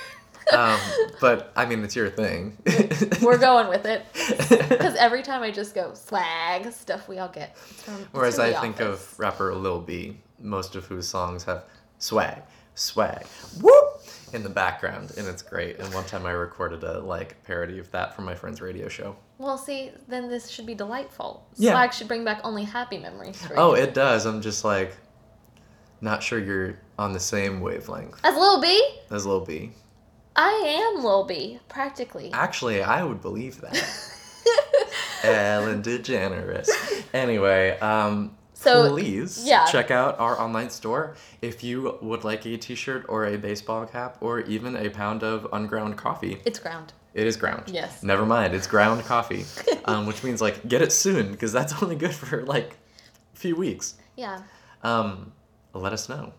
um, 0.57 0.79
but 1.21 1.53
I 1.57 1.67
mean, 1.67 1.83
it's 1.83 1.97
your 1.97 2.09
thing. 2.09 2.57
We're 3.23 3.37
going 3.39 3.69
with 3.69 3.85
it 3.85 4.05
because 4.69 4.95
every 4.95 5.23
time 5.23 5.43
I 5.43 5.51
just 5.51 5.75
go 5.75 5.93
swag 5.95 6.73
stuff 6.73 7.09
we 7.09 7.19
all 7.19 7.29
get. 7.29 7.59
From, 7.59 8.07
Whereas 8.13 8.39
I 8.39 8.53
think 8.61 8.77
Office. 8.81 9.13
of 9.13 9.19
rapper 9.19 9.55
Lil 9.55 9.81
B, 9.81 10.19
most 10.41 10.77
of 10.77 10.87
whose 10.87 11.09
songs 11.09 11.43
have 11.45 11.65
swag, 11.99 12.43
swag, 12.77 13.27
whoop 13.61 14.03
in 14.33 14.43
the 14.45 14.49
background, 14.49 15.13
and 15.17 15.27
it's 15.27 15.43
great. 15.43 15.79
And 15.79 15.93
one 15.93 16.05
time 16.05 16.25
I 16.27 16.31
recorded 16.31 16.85
a 16.85 17.01
like 17.01 17.43
parody 17.45 17.79
of 17.81 17.91
that 17.91 18.15
for 18.15 18.23
my 18.23 18.35
friend's 18.35 18.61
radio 18.61 18.89
show. 18.89 19.17
Well, 19.39 19.59
see, 19.59 19.91
then 20.09 20.29
this 20.29 20.49
should 20.49 20.67
be 20.67 20.75
delightful. 20.75 21.47
Yeah. 21.57 21.73
Swag 21.73 21.93
should 21.93 22.09
bring 22.09 22.25
back 22.25 22.41
only 22.45 22.65
happy 22.65 22.99
memories 22.99 23.45
for 23.45 23.59
Oh, 23.59 23.75
you. 23.75 23.83
it 23.83 23.95
does. 23.95 24.25
I'm 24.27 24.41
just 24.41 24.65
like 24.65 24.97
not 26.01 26.23
sure 26.23 26.39
you're 26.39 26.79
on 26.99 27.13
the 27.13 27.21
same 27.21 27.61
wavelength 27.61 28.21
As 28.23 28.35
Lil 28.37 28.61
B, 28.61 28.99
as 29.11 29.27
Lil 29.27 29.41
B. 29.41 29.73
I 30.39 30.51
am 30.95 31.03
Lil 31.03 31.25
B, 31.25 31.59
practically. 31.69 32.31
Actually, 32.33 32.83
I 32.83 33.03
would 33.03 33.23
believe 33.23 33.61
that. 33.63 33.75
Ellen 35.25 35.83
DeGeneres. 35.83 36.69
Anyway, 37.15 37.79
um, 37.81 38.37
So, 38.59 38.91
please 38.91 39.47
yeah. 39.47 39.67
check 39.67 39.91
out 39.91 40.19
our 40.19 40.41
online 40.41 40.71
store 40.71 41.15
if 41.43 41.63
you 41.63 41.99
would 42.01 42.25
like 42.25 42.47
a 42.47 42.57
T-shirt 42.57 43.05
or 43.07 43.27
a 43.27 43.37
baseball 43.37 43.85
cap 43.85 44.17
or 44.21 44.41
even 44.41 44.75
a 44.77 44.89
pound 44.89 45.23
of 45.23 45.47
unground 45.53 45.99
coffee. 45.99 46.41
It's 46.47 46.59
ground. 46.59 46.95
It 47.13 47.27
is 47.27 47.37
ground. 47.37 47.65
Yes. 47.67 48.03
Never 48.03 48.25
mind, 48.25 48.55
it's 48.55 48.67
ground 48.67 49.05
coffee, 49.05 49.45
um, 49.85 50.07
which 50.07 50.25
means 50.25 50.41
like 50.41 50.67
get 50.67 50.81
it 50.81 50.91
soon 50.91 51.33
because 51.33 51.53
that's 51.53 51.73
only 51.83 51.97
good 51.97 52.15
for 52.15 52.45
like 52.45 52.79
a 53.35 53.37
few 53.37 53.57
weeks. 53.57 53.95
Yeah. 54.17 54.41
Um, 54.83 55.33
let 55.75 55.93
us 55.93 56.09
know 56.09 56.33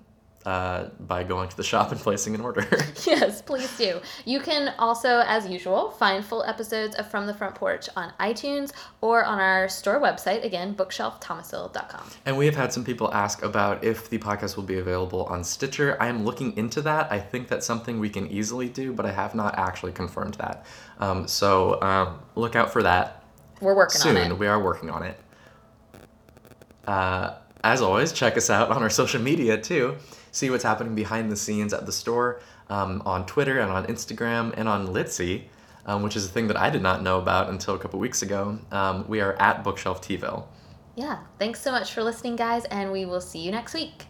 uh, 0.47 0.88
by 1.01 1.25
going 1.25 1.49
to 1.49 1.57
the 1.57 1.63
shop 1.63 1.91
and 1.91 1.99
placing 1.99 2.33
an 2.33 2.39
order. 2.39 2.65
Yes, 3.05 3.41
please 3.41 3.75
do. 3.77 3.99
You 4.25 4.39
can 4.39 4.73
also, 4.79 5.21
as 5.27 5.47
usual, 5.47 5.91
find 5.91 6.23
full 6.23 6.43
episodes 6.43 6.95
of 6.95 7.10
From 7.10 7.25
the 7.27 7.33
Front 7.33 7.55
Porch 7.55 7.88
on 7.95 8.12
iTunes 8.19 8.71
or 9.01 9.23
on 9.23 9.39
our 9.39 9.67
store 9.69 9.99
website, 10.01 10.43
again, 10.43 10.73
bookshelfthomasville.com. 10.75 12.10
And 12.25 12.38
we 12.38 12.45
have 12.45 12.55
had 12.55 12.71
some 12.73 12.83
people 12.83 13.13
ask 13.13 13.43
about 13.43 13.83
if 13.83 14.10
the 14.10 14.17
podcast 14.17 14.55
will 14.55 14.63
be 14.63 14.79
available 14.79 15.23
on 15.25 15.43
Stitcher. 15.43 15.97
I 16.01 16.07
am 16.07 16.23
looking 16.25 16.55
into 16.57 16.81
that. 16.81 17.12
I 17.12 17.19
think 17.19 17.47
that's 17.49 17.65
something 17.65 17.99
we 17.99 18.10
can 18.10 18.27
easily 18.27 18.67
do, 18.69 18.93
but 18.93 19.05
I 19.05 19.12
have 19.12 19.36
not 19.36 19.57
actually 19.57 19.91
confirmed 19.91 20.36
that. 20.36 20.65
Um, 20.99 21.27
so 21.27 21.81
um, 21.81 22.19
look 22.36 22.55
out 22.55 22.71
for 22.71 22.83
that 22.83 23.23
We're 23.62 23.75
working 23.75 23.99
soon. 23.99 24.17
on 24.17 24.31
it. 24.31 24.38
We 24.38 24.47
are 24.47 24.62
working 24.62 24.89
on 24.89 25.03
it. 25.03 25.19
Uh, 26.86 27.36
as 27.63 27.81
always, 27.81 28.12
check 28.13 28.38
us 28.38 28.49
out 28.49 28.69
on 28.69 28.81
our 28.81 28.89
social 28.89 29.21
media 29.21 29.57
too. 29.57 29.97
See 30.32 30.50
what's 30.50 30.63
happening 30.63 30.96
behind 30.96 31.32
the 31.32 31.36
scenes 31.36 31.74
at 31.74 31.86
the 31.86 31.92
store 31.92 32.42
um, 32.70 33.02
on 33.06 33.26
Twitter 33.26 33.60
and 33.60 33.72
on 33.72 33.86
Instagram 33.88 34.54
and 34.58 34.68
on 34.68 34.88
Litsy, 34.88 35.44
um, 35.86 36.04
which 36.04 36.16
is 36.16 36.26
a 36.26 36.30
thing 36.30 36.48
that 36.48 36.58
I 36.58 36.70
did 36.70 36.82
not 36.82 37.02
know 37.02 37.20
about 37.20 37.50
until 37.50 37.76
a 37.76 37.80
couple 37.80 38.00
weeks 38.00 38.22
ago. 38.22 38.60
Um, 38.72 39.08
we 39.08 39.22
are 39.22 39.34
at 39.34 39.63
Bookshelf 39.63 40.02
Tville. 40.02 40.46
Yeah. 40.96 41.20
Thanks 41.38 41.62
so 41.62 41.72
much 41.72 41.94
for 41.94 42.04
listening, 42.04 42.36
guys, 42.36 42.66
and 42.66 42.92
we 42.92 43.06
will 43.06 43.22
see 43.22 43.40
you 43.40 43.52
next 43.52 43.74
week. 43.74 44.08